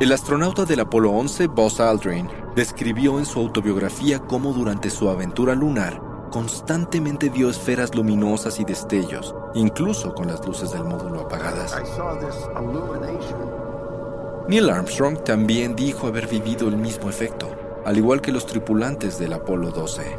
El 0.00 0.12
astronauta 0.12 0.64
del 0.64 0.78
Apolo 0.78 1.10
11, 1.10 1.48
Buzz 1.48 1.80
Aldrin, 1.80 2.28
describió 2.54 3.18
en 3.18 3.26
su 3.26 3.40
autobiografía 3.40 4.20
cómo 4.20 4.52
durante 4.52 4.90
su 4.90 5.08
aventura 5.08 5.56
lunar 5.56 6.00
constantemente 6.30 7.30
vio 7.30 7.50
esferas 7.50 7.92
luminosas 7.96 8.60
y 8.60 8.64
destellos, 8.64 9.34
incluso 9.54 10.14
con 10.14 10.28
las 10.28 10.46
luces 10.46 10.70
del 10.70 10.84
módulo 10.84 11.22
apagadas. 11.22 11.74
Neil 14.46 14.70
Armstrong 14.70 15.18
también 15.24 15.74
dijo 15.74 16.06
haber 16.06 16.28
vivido 16.28 16.68
el 16.68 16.76
mismo 16.76 17.10
efecto, 17.10 17.48
al 17.84 17.96
igual 17.96 18.20
que 18.20 18.30
los 18.30 18.46
tripulantes 18.46 19.18
del 19.18 19.32
Apolo 19.32 19.72
12. 19.72 20.16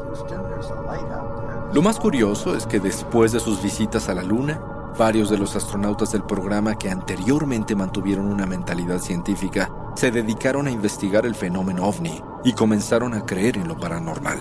Lo 1.72 1.82
más 1.82 2.00
curioso 2.00 2.54
es 2.54 2.66
que 2.66 2.82
después 2.82 3.32
de 3.32 3.40
sus 3.40 3.64
visitas 3.64 4.10
a 4.10 4.14
la 4.14 4.24
Luna, 4.24 4.79
varios 5.00 5.30
de 5.30 5.38
los 5.38 5.56
astronautas 5.56 6.12
del 6.12 6.24
programa 6.24 6.78
que 6.78 6.90
anteriormente 6.90 7.74
mantuvieron 7.74 8.26
una 8.26 8.46
mentalidad 8.46 9.00
científica 9.00 9.72
se 9.96 10.12
dedicaron 10.12 10.68
a 10.68 10.72
investigar 10.72 11.26
el 11.26 11.36
fenómeno 11.36 11.88
ovni 11.88 12.22
y 12.44 12.52
comenzaron 12.52 13.14
a 13.14 13.26
creer 13.26 13.56
en 13.56 13.70
lo 13.70 13.80
paranormal. 13.80 14.40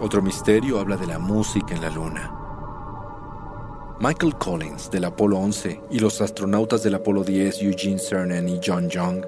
Otro 0.00 0.20
misterio 0.22 0.80
habla 0.80 0.96
de 0.96 1.06
la 1.06 1.20
música 1.20 1.72
en 1.72 1.82
la 1.82 1.90
Luna. 1.90 2.34
Michael 4.00 4.34
Collins 4.34 4.90
del 4.90 5.04
Apolo 5.04 5.38
11 5.38 5.80
y 5.88 6.00
los 6.00 6.20
astronautas 6.20 6.82
del 6.82 6.96
Apolo 6.96 7.22
10 7.22 7.62
Eugene 7.62 7.98
Cernan 7.98 8.48
y 8.48 8.60
John 8.64 8.88
Young 8.88 9.24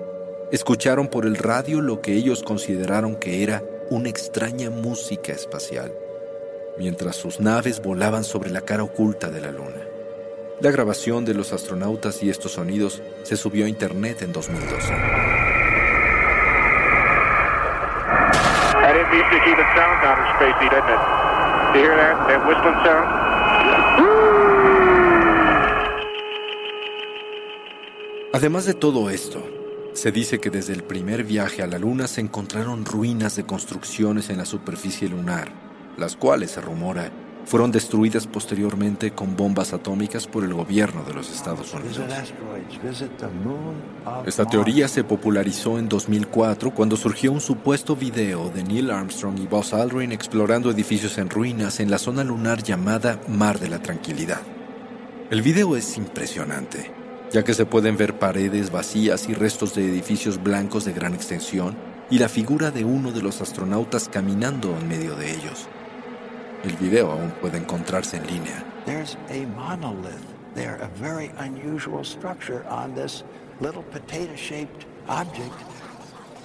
escucharon 0.50 1.06
por 1.06 1.24
el 1.24 1.36
radio 1.36 1.80
lo 1.80 2.00
que 2.00 2.14
ellos 2.14 2.42
consideraron 2.42 3.14
que 3.14 3.44
era 3.44 3.62
una 3.90 4.08
extraña 4.08 4.70
música 4.70 5.32
espacial, 5.32 5.92
mientras 6.78 7.16
sus 7.16 7.40
naves 7.40 7.82
volaban 7.82 8.24
sobre 8.24 8.50
la 8.50 8.62
cara 8.62 8.82
oculta 8.82 9.30
de 9.30 9.40
la 9.40 9.50
Luna. 9.50 9.86
La 10.60 10.70
grabación 10.70 11.24
de 11.24 11.34
los 11.34 11.52
astronautas 11.52 12.22
y 12.22 12.30
estos 12.30 12.52
sonidos 12.52 13.02
se 13.22 13.36
subió 13.36 13.64
a 13.64 13.68
internet 13.68 14.22
en 14.22 14.32
2012. 14.32 14.94
Además 28.32 28.64
de 28.64 28.74
todo 28.74 29.10
esto, 29.10 29.42
se 29.92 30.12
dice 30.12 30.38
que 30.40 30.50
desde 30.50 30.72
el 30.72 30.84
primer 30.84 31.24
viaje 31.24 31.62
a 31.62 31.66
la 31.66 31.78
Luna 31.78 32.06
se 32.06 32.20
encontraron 32.20 32.84
ruinas 32.84 33.36
de 33.36 33.44
construcciones 33.44 34.30
en 34.30 34.38
la 34.38 34.44
superficie 34.44 35.08
lunar, 35.08 35.69
las 35.96 36.16
cuales, 36.16 36.52
se 36.52 36.60
rumora, 36.60 37.10
fueron 37.44 37.72
destruidas 37.72 38.26
posteriormente 38.26 39.10
con 39.10 39.36
bombas 39.36 39.72
atómicas 39.72 40.26
por 40.26 40.44
el 40.44 40.54
gobierno 40.54 41.02
de 41.02 41.14
los 41.14 41.32
Estados 41.32 41.74
Unidos. 41.74 41.98
Esta 44.24 44.44
teoría 44.44 44.88
se 44.88 45.04
popularizó 45.04 45.78
en 45.78 45.88
2004 45.88 46.72
cuando 46.72 46.96
surgió 46.96 47.32
un 47.32 47.40
supuesto 47.40 47.96
video 47.96 48.50
de 48.50 48.62
Neil 48.62 48.90
Armstrong 48.90 49.38
y 49.40 49.46
Buzz 49.46 49.74
Aldrin 49.74 50.12
explorando 50.12 50.70
edificios 50.70 51.18
en 51.18 51.28
ruinas 51.28 51.80
en 51.80 51.90
la 51.90 51.98
zona 51.98 52.22
lunar 52.22 52.62
llamada 52.62 53.20
Mar 53.28 53.58
de 53.58 53.68
la 53.68 53.80
Tranquilidad. 53.80 54.40
El 55.30 55.42
video 55.42 55.76
es 55.76 55.96
impresionante, 55.96 56.92
ya 57.32 57.42
que 57.42 57.54
se 57.54 57.66
pueden 57.66 57.96
ver 57.96 58.18
paredes 58.18 58.70
vacías 58.70 59.28
y 59.28 59.34
restos 59.34 59.74
de 59.74 59.88
edificios 59.88 60.42
blancos 60.42 60.84
de 60.84 60.92
gran 60.92 61.14
extensión 61.14 61.76
y 62.10 62.18
la 62.18 62.28
figura 62.28 62.70
de 62.70 62.84
uno 62.84 63.12
de 63.12 63.22
los 63.22 63.40
astronautas 63.40 64.08
caminando 64.08 64.76
en 64.76 64.88
medio 64.88 65.14
de 65.14 65.32
ellos. 65.32 65.68
El 66.62 66.76
video 66.76 67.10
aún 67.10 67.30
puede 67.40 67.56
encontrarse 67.56 68.18
en 68.18 68.26
línea. 68.26 68.64
There's 68.84 69.16
a 69.30 69.46
monolith 69.56 70.26
there, 70.54 70.76
a 70.82 70.90
very 71.00 71.30
unusual 71.38 72.04
structure 72.04 72.62
on 72.68 72.94
this 72.94 73.24
little 73.60 73.82
potato-shaped 73.82 74.84
object. 75.08 75.54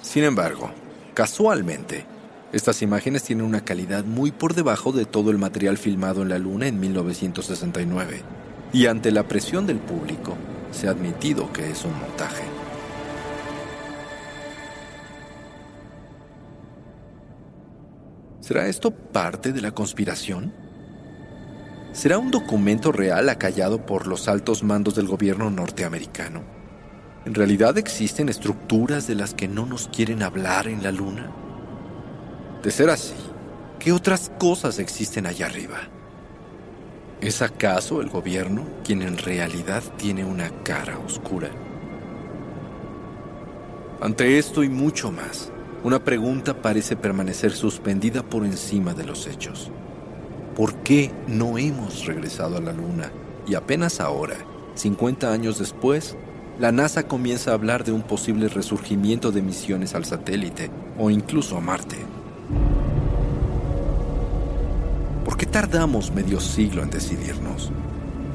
Sin 0.00 0.24
embargo, 0.24 0.70
casualmente, 1.12 2.06
estas 2.52 2.80
imágenes 2.80 3.24
tienen 3.24 3.44
una 3.44 3.62
calidad 3.62 4.04
muy 4.04 4.30
por 4.30 4.54
debajo 4.54 4.92
de 4.92 5.04
todo 5.04 5.30
el 5.30 5.36
material 5.36 5.76
filmado 5.76 6.22
en 6.22 6.30
la 6.30 6.38
Luna 6.38 6.66
en 6.66 6.80
1969, 6.80 8.22
y 8.72 8.86
ante 8.86 9.12
la 9.12 9.24
presión 9.24 9.66
del 9.66 9.78
público, 9.78 10.34
se 10.70 10.88
ha 10.88 10.92
admitido 10.92 11.52
que 11.52 11.70
es 11.70 11.84
un 11.84 11.92
montaje. 11.98 12.44
¿Será 18.46 18.68
esto 18.68 18.92
parte 18.92 19.52
de 19.52 19.60
la 19.60 19.72
conspiración? 19.72 20.52
¿Será 21.90 22.18
un 22.18 22.30
documento 22.30 22.92
real 22.92 23.28
acallado 23.28 23.84
por 23.84 24.06
los 24.06 24.28
altos 24.28 24.62
mandos 24.62 24.94
del 24.94 25.08
gobierno 25.08 25.50
norteamericano? 25.50 26.44
¿En 27.24 27.34
realidad 27.34 27.76
existen 27.76 28.28
estructuras 28.28 29.08
de 29.08 29.16
las 29.16 29.34
que 29.34 29.48
no 29.48 29.66
nos 29.66 29.88
quieren 29.88 30.22
hablar 30.22 30.68
en 30.68 30.84
la 30.84 30.92
Luna? 30.92 31.28
De 32.62 32.70
ser 32.70 32.88
así, 32.88 33.16
¿qué 33.80 33.90
otras 33.90 34.30
cosas 34.38 34.78
existen 34.78 35.26
allá 35.26 35.46
arriba? 35.46 35.78
¿Es 37.20 37.42
acaso 37.42 38.00
el 38.00 38.10
gobierno 38.10 38.64
quien 38.84 39.02
en 39.02 39.18
realidad 39.18 39.82
tiene 39.96 40.24
una 40.24 40.50
cara 40.62 41.00
oscura? 41.00 41.50
Ante 44.00 44.38
esto 44.38 44.62
y 44.62 44.68
mucho 44.68 45.10
más, 45.10 45.50
una 45.86 46.02
pregunta 46.02 46.62
parece 46.62 46.96
permanecer 46.96 47.52
suspendida 47.52 48.24
por 48.24 48.44
encima 48.44 48.92
de 48.92 49.04
los 49.04 49.28
hechos. 49.28 49.70
¿Por 50.56 50.74
qué 50.78 51.12
no 51.28 51.58
hemos 51.58 52.06
regresado 52.06 52.56
a 52.56 52.60
la 52.60 52.72
Luna? 52.72 53.12
Y 53.46 53.54
apenas 53.54 54.00
ahora, 54.00 54.34
50 54.74 55.32
años 55.32 55.60
después, 55.60 56.16
la 56.58 56.72
NASA 56.72 57.06
comienza 57.06 57.52
a 57.52 57.54
hablar 57.54 57.84
de 57.84 57.92
un 57.92 58.02
posible 58.02 58.48
resurgimiento 58.48 59.30
de 59.30 59.42
misiones 59.42 59.94
al 59.94 60.04
satélite 60.04 60.72
o 60.98 61.08
incluso 61.08 61.56
a 61.56 61.60
Marte. 61.60 61.98
¿Por 65.24 65.36
qué 65.36 65.46
tardamos 65.46 66.10
medio 66.10 66.40
siglo 66.40 66.82
en 66.82 66.90
decidirnos? 66.90 67.70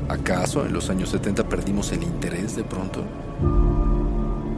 ¿Acaso 0.07 0.65
en 0.65 0.71
los 0.71 0.89
años 0.89 1.09
70 1.09 1.49
perdimos 1.49 1.91
el 1.91 2.03
interés 2.03 2.55
de 2.55 2.63
pronto? 2.63 3.03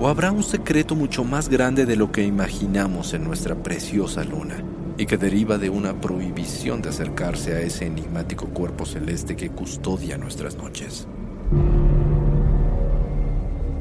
¿O 0.03 0.09
habrá 0.09 0.33
un 0.33 0.43
secreto 0.43 0.95
mucho 0.95 1.23
más 1.23 1.47
grande 1.47 1.85
de 1.85 1.95
lo 1.95 2.11
que 2.11 2.25
imaginamos 2.25 3.13
en 3.13 3.23
nuestra 3.23 3.55
preciosa 3.55 4.25
luna 4.25 4.61
y 4.97 5.05
que 5.05 5.15
deriva 5.15 5.57
de 5.57 5.69
una 5.69 6.01
prohibición 6.01 6.81
de 6.81 6.89
acercarse 6.89 7.55
a 7.55 7.61
ese 7.61 7.85
enigmático 7.85 8.47
cuerpo 8.47 8.85
celeste 8.85 9.37
que 9.37 9.51
custodia 9.51 10.17
nuestras 10.17 10.57
noches? 10.57 11.07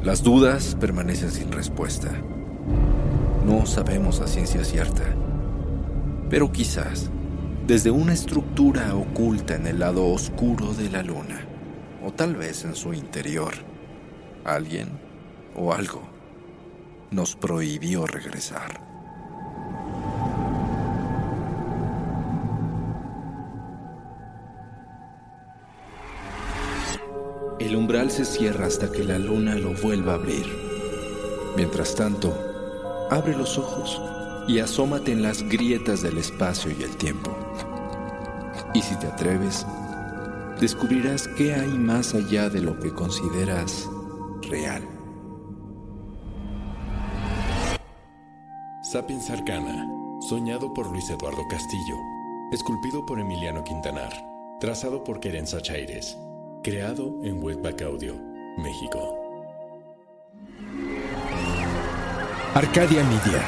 Las 0.04 0.22
dudas 0.22 0.76
permanecen 0.78 1.32
sin 1.32 1.50
respuesta. 1.50 2.12
No 3.44 3.66
sabemos 3.66 4.20
a 4.20 4.28
ciencia 4.28 4.62
cierta, 4.62 5.16
pero 6.30 6.52
quizás 6.52 7.10
desde 7.66 7.90
una 7.90 8.12
estructura 8.12 8.94
oculta 8.94 9.56
en 9.56 9.66
el 9.66 9.80
lado 9.80 10.06
oscuro 10.06 10.72
de 10.72 10.88
la 10.88 11.02
luna, 11.02 11.40
o 12.00 12.12
tal 12.12 12.36
vez 12.36 12.64
en 12.64 12.76
su 12.76 12.94
interior, 12.94 13.54
alguien 14.44 14.88
o 15.56 15.72
algo 15.72 16.11
nos 17.12 17.36
prohibió 17.36 18.06
regresar. 18.06 18.80
El 27.60 27.76
umbral 27.76 28.10
se 28.10 28.24
cierra 28.24 28.66
hasta 28.66 28.90
que 28.90 29.04
la 29.04 29.18
luna 29.18 29.54
lo 29.54 29.72
vuelva 29.74 30.12
a 30.12 30.16
abrir. 30.16 30.46
Mientras 31.56 31.94
tanto, 31.94 32.34
abre 33.10 33.36
los 33.36 33.58
ojos 33.58 34.00
y 34.48 34.58
asómate 34.58 35.12
en 35.12 35.22
las 35.22 35.42
grietas 35.42 36.02
del 36.02 36.18
espacio 36.18 36.72
y 36.76 36.82
el 36.82 36.96
tiempo. 36.96 37.36
Y 38.74 38.82
si 38.82 38.96
te 38.96 39.06
atreves, 39.06 39.66
descubrirás 40.60 41.28
qué 41.28 41.54
hay 41.54 41.68
más 41.68 42.14
allá 42.14 42.48
de 42.48 42.62
lo 42.62 42.78
que 42.80 42.92
consideras 42.92 43.88
real. 44.48 45.01
Sapiens 48.92 49.30
Arcana, 49.30 49.88
soñado 50.20 50.74
por 50.74 50.90
Luis 50.90 51.08
Eduardo 51.08 51.48
Castillo, 51.48 51.96
esculpido 52.52 53.06
por 53.06 53.18
Emiliano 53.18 53.64
Quintanar, 53.64 54.12
trazado 54.60 55.02
por 55.02 55.18
Querenza 55.18 55.62
Chaires, 55.62 56.14
creado 56.62 57.18
en 57.24 57.42
Webback 57.42 57.80
Audio, 57.80 58.20
México. 58.58 59.18
Arcadia 62.52 63.02
Media. 63.02 63.42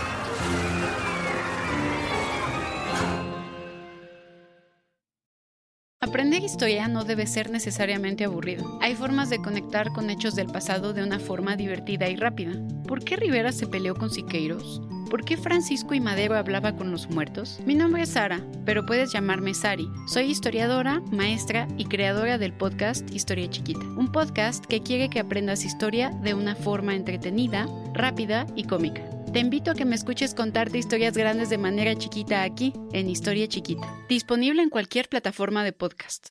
Aprender 6.00 6.42
historia 6.42 6.88
no 6.88 7.04
debe 7.04 7.26
ser 7.26 7.50
necesariamente 7.50 8.24
aburrido. 8.24 8.78
Hay 8.80 8.94
formas 8.94 9.28
de 9.28 9.42
conectar 9.42 9.92
con 9.92 10.08
hechos 10.08 10.36
del 10.36 10.46
pasado 10.46 10.94
de 10.94 11.02
una 11.02 11.18
forma 11.18 11.54
divertida 11.54 12.08
y 12.08 12.16
rápida. 12.16 12.54
¿Por 12.88 13.04
qué 13.04 13.16
Rivera 13.16 13.52
se 13.52 13.66
peleó 13.66 13.94
con 13.94 14.08
Siqueiros? 14.08 14.80
¿Por 15.10 15.24
qué 15.24 15.36
Francisco 15.36 15.94
y 15.94 16.00
Madero 16.00 16.36
hablaba 16.36 16.76
con 16.76 16.90
los 16.90 17.08
muertos? 17.08 17.60
Mi 17.64 17.74
nombre 17.74 18.02
es 18.02 18.10
Sara, 18.10 18.40
pero 18.64 18.86
puedes 18.86 19.12
llamarme 19.12 19.54
Sari. 19.54 19.88
Soy 20.06 20.24
historiadora, 20.30 21.00
maestra 21.12 21.68
y 21.76 21.84
creadora 21.84 22.38
del 22.38 22.52
podcast 22.52 23.08
Historia 23.14 23.48
Chiquita, 23.48 23.84
un 23.96 24.10
podcast 24.10 24.64
que 24.64 24.82
quiere 24.82 25.10
que 25.10 25.20
aprendas 25.20 25.64
historia 25.64 26.10
de 26.22 26.34
una 26.34 26.56
forma 26.56 26.94
entretenida, 26.94 27.66
rápida 27.92 28.46
y 28.56 28.64
cómica. 28.64 29.02
Te 29.32 29.40
invito 29.40 29.72
a 29.72 29.74
que 29.74 29.84
me 29.84 29.96
escuches 29.96 30.32
contarte 30.32 30.78
historias 30.78 31.16
grandes 31.16 31.50
de 31.50 31.58
manera 31.58 31.96
chiquita 31.96 32.44
aquí, 32.44 32.72
en 32.92 33.10
Historia 33.10 33.48
Chiquita, 33.48 33.92
disponible 34.08 34.62
en 34.62 34.70
cualquier 34.70 35.08
plataforma 35.08 35.64
de 35.64 35.72
podcast. 35.72 36.22